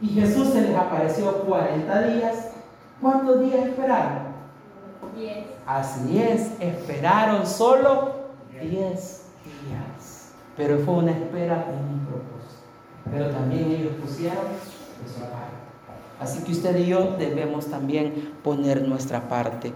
y 0.02 0.10
Jesús 0.10 0.50
se 0.50 0.62
les 0.62 0.76
apareció 0.76 1.44
40 1.44 2.02
días, 2.10 2.52
¿cuántos 3.02 3.42
días 3.42 3.68
esperaron? 3.68 4.32
10. 5.16 5.38
Así 5.66 6.22
es, 6.22 6.52
esperaron 6.60 7.46
solo 7.46 8.14
10 8.52 8.72
días. 8.72 10.32
Pero 10.56 10.80
fue 10.80 10.96
una 10.96 11.12
espera 11.12 11.66
con 11.66 11.76
un 11.76 12.06
propósito. 12.06 12.62
Pero 13.12 13.30
también 13.32 13.72
ellos 13.72 13.94
pusieron 14.02 14.46
su 15.08 15.22
parte. 15.22 15.51
Así 16.22 16.44
que 16.44 16.52
usted 16.52 16.78
y 16.78 16.86
yo 16.86 17.16
debemos 17.18 17.66
también 17.66 18.36
poner 18.44 18.88
nuestra 18.88 19.28
parte. 19.28 19.74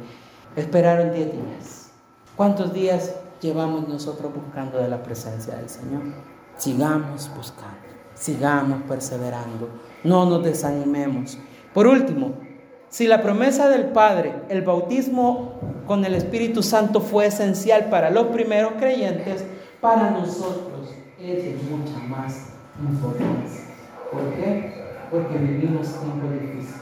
Esperaron 0.56 1.12
10 1.12 1.32
días. 1.32 1.90
¿Cuántos 2.38 2.72
días 2.72 3.16
llevamos 3.42 3.88
nosotros 3.88 4.32
buscando 4.34 4.78
de 4.78 4.88
la 4.88 5.02
presencia 5.02 5.56
del 5.56 5.70
Señor? 5.70 6.04
Sigamos 6.56 7.32
buscando, 7.36 7.88
sigamos 8.14 8.84
perseverando, 8.84 9.70
no 10.04 10.26
nos 10.30 10.44
desanimemos. 10.44 11.40
Por 11.74 11.88
último, 11.88 12.34
si 12.90 13.08
la 13.08 13.24
promesa 13.24 13.68
del 13.68 13.88
Padre, 13.88 14.36
el 14.48 14.62
bautismo 14.62 15.60
con 15.88 16.06
el 16.06 16.14
Espíritu 16.14 16.62
Santo 16.62 17.02
fue 17.02 17.26
esencial 17.26 17.90
para 17.90 18.12
los 18.12 18.28
primeros 18.28 18.74
creyentes, 18.78 19.44
para 19.82 20.12
nosotros 20.12 20.94
es 21.20 21.44
de 21.44 21.58
mucha 21.70 21.98
más 22.08 22.50
importancia. 22.80 23.62
¿Por 24.12 24.34
qué? 24.36 24.85
Porque 25.12 25.38
vivimos 25.38 25.88
tiempos 26.00 26.32
difíciles. 26.32 26.82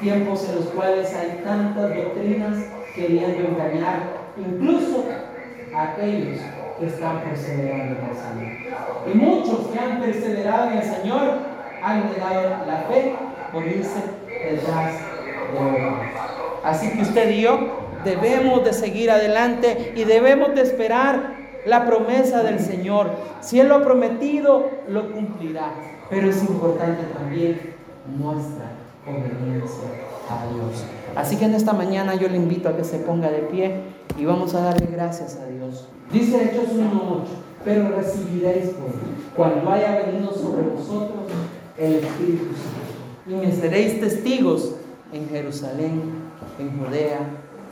Tiempos 0.00 0.48
en 0.48 0.56
los 0.56 0.64
cuales 0.66 1.14
hay 1.14 1.40
tantas 1.44 1.96
doctrinas 1.96 2.58
queriendo 2.94 3.48
engañar 3.48 4.24
incluso 4.36 5.04
a 5.74 5.82
aquellos 5.82 6.40
que 6.78 6.86
están 6.86 7.20
perseverando 7.20 7.96
en 7.96 8.06
el 8.10 8.16
Señor. 8.16 9.12
Y 9.12 9.16
muchos 9.16 9.66
que 9.68 9.78
han 9.78 10.00
perseverado 10.00 10.70
en 10.70 10.78
el 10.78 10.84
Señor 10.84 11.38
han 11.82 12.10
negado 12.10 12.66
la 12.66 12.78
fe 12.88 13.14
por 13.52 13.66
irse 13.66 14.00
detrás 14.28 14.94
de 15.52 15.58
otros. 15.58 16.24
Así 16.64 16.90
que 16.90 17.02
usted 17.02 17.30
y 17.30 17.42
yo 17.42 17.58
debemos 18.04 18.64
de 18.64 18.72
seguir 18.72 19.10
adelante 19.10 19.92
y 19.96 20.04
debemos 20.04 20.54
de 20.54 20.62
esperar 20.62 21.34
la 21.66 21.86
promesa 21.86 22.42
del 22.42 22.60
Señor. 22.60 23.10
Si 23.40 23.60
Él 23.60 23.68
lo 23.68 23.76
ha 23.76 23.82
prometido, 23.82 24.70
lo 24.88 25.12
cumplirá. 25.12 25.72
Pero 26.10 26.28
es 26.28 26.42
importante 26.42 27.04
también 27.14 27.74
nuestra 28.18 28.72
obediencia 29.06 29.88
a 30.28 30.46
Dios. 30.52 30.84
Así 31.16 31.36
que 31.36 31.46
en 31.46 31.54
esta 31.54 31.72
mañana 31.72 32.14
yo 32.14 32.28
le 32.28 32.36
invito 32.36 32.68
a 32.68 32.76
que 32.76 32.84
se 32.84 32.98
ponga 32.98 33.30
de 33.30 33.40
pie 33.42 33.82
y 34.18 34.24
vamos 34.24 34.54
a 34.54 34.60
darle 34.60 34.86
gracias 34.86 35.36
a 35.36 35.46
Dios. 35.46 35.88
Dice 36.12 36.44
Hechos 36.44 36.74
1.8, 36.74 37.24
pero 37.64 37.90
recibiréis 37.90 38.72
cuando 39.36 39.70
haya 39.70 40.02
venido 40.06 40.32
sobre 40.32 40.62
vosotros 40.62 41.24
el 41.78 41.94
Espíritu 41.94 42.44
Santo. 42.54 42.94
Y 43.26 43.34
me 43.34 43.52
seréis 43.52 44.00
testigos 44.00 44.76
en 45.12 45.28
Jerusalén, 45.28 46.02
en 46.58 46.78
Judea, 46.78 47.20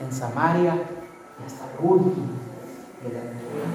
en 0.03 0.13
Samaria 0.13 0.75
y 0.75 1.47
hasta 1.47 1.65
el 1.67 1.87
último 1.87 2.27
de 3.03 3.09
la 3.09 3.21
tierra. 3.21 3.69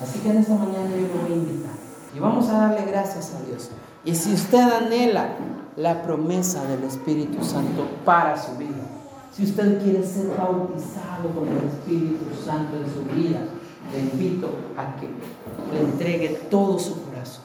Así 0.00 0.20
que 0.20 0.30
en 0.30 0.38
esta 0.38 0.54
mañana 0.54 0.88
yo 0.90 1.14
lo 1.14 1.22
voy 1.22 1.32
a 1.32 1.36
invitar 1.36 1.77
y 2.14 2.18
vamos 2.18 2.48
a 2.48 2.68
darle 2.68 2.90
gracias 2.90 3.34
a 3.34 3.44
Dios. 3.46 3.70
Y 4.04 4.14
si 4.14 4.32
usted 4.32 4.60
anhela 4.60 5.28
la 5.76 6.02
promesa 6.02 6.64
del 6.64 6.84
Espíritu 6.84 7.44
Santo 7.44 7.86
para 8.04 8.36
su 8.36 8.56
vida, 8.56 8.82
si 9.32 9.44
usted 9.44 9.82
quiere 9.82 10.04
ser 10.04 10.28
bautizado 10.36 11.28
con 11.34 11.48
el 11.48 11.68
Espíritu 11.68 12.24
Santo 12.44 12.76
en 12.76 12.92
su 12.92 13.02
vida, 13.14 13.40
le 13.92 14.00
invito 14.00 14.50
a 14.76 14.96
que 14.96 15.08
le 15.72 15.80
entregue 15.80 16.28
todo 16.50 16.78
su 16.78 17.02
corazón 17.04 17.44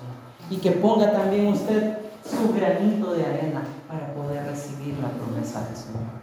y 0.49 0.57
que 0.57 0.72
ponga 0.72 1.11
también 1.11 1.47
usted 1.47 1.97
su 2.24 2.53
granito 2.53 3.14
de 3.14 3.26
arena 3.26 3.64
para 3.88 4.14
poder 4.14 4.45
recibir 4.45 4.95
la 4.99 5.09
promesa 5.09 5.66
del 5.66 5.76
Señor. 5.76 6.22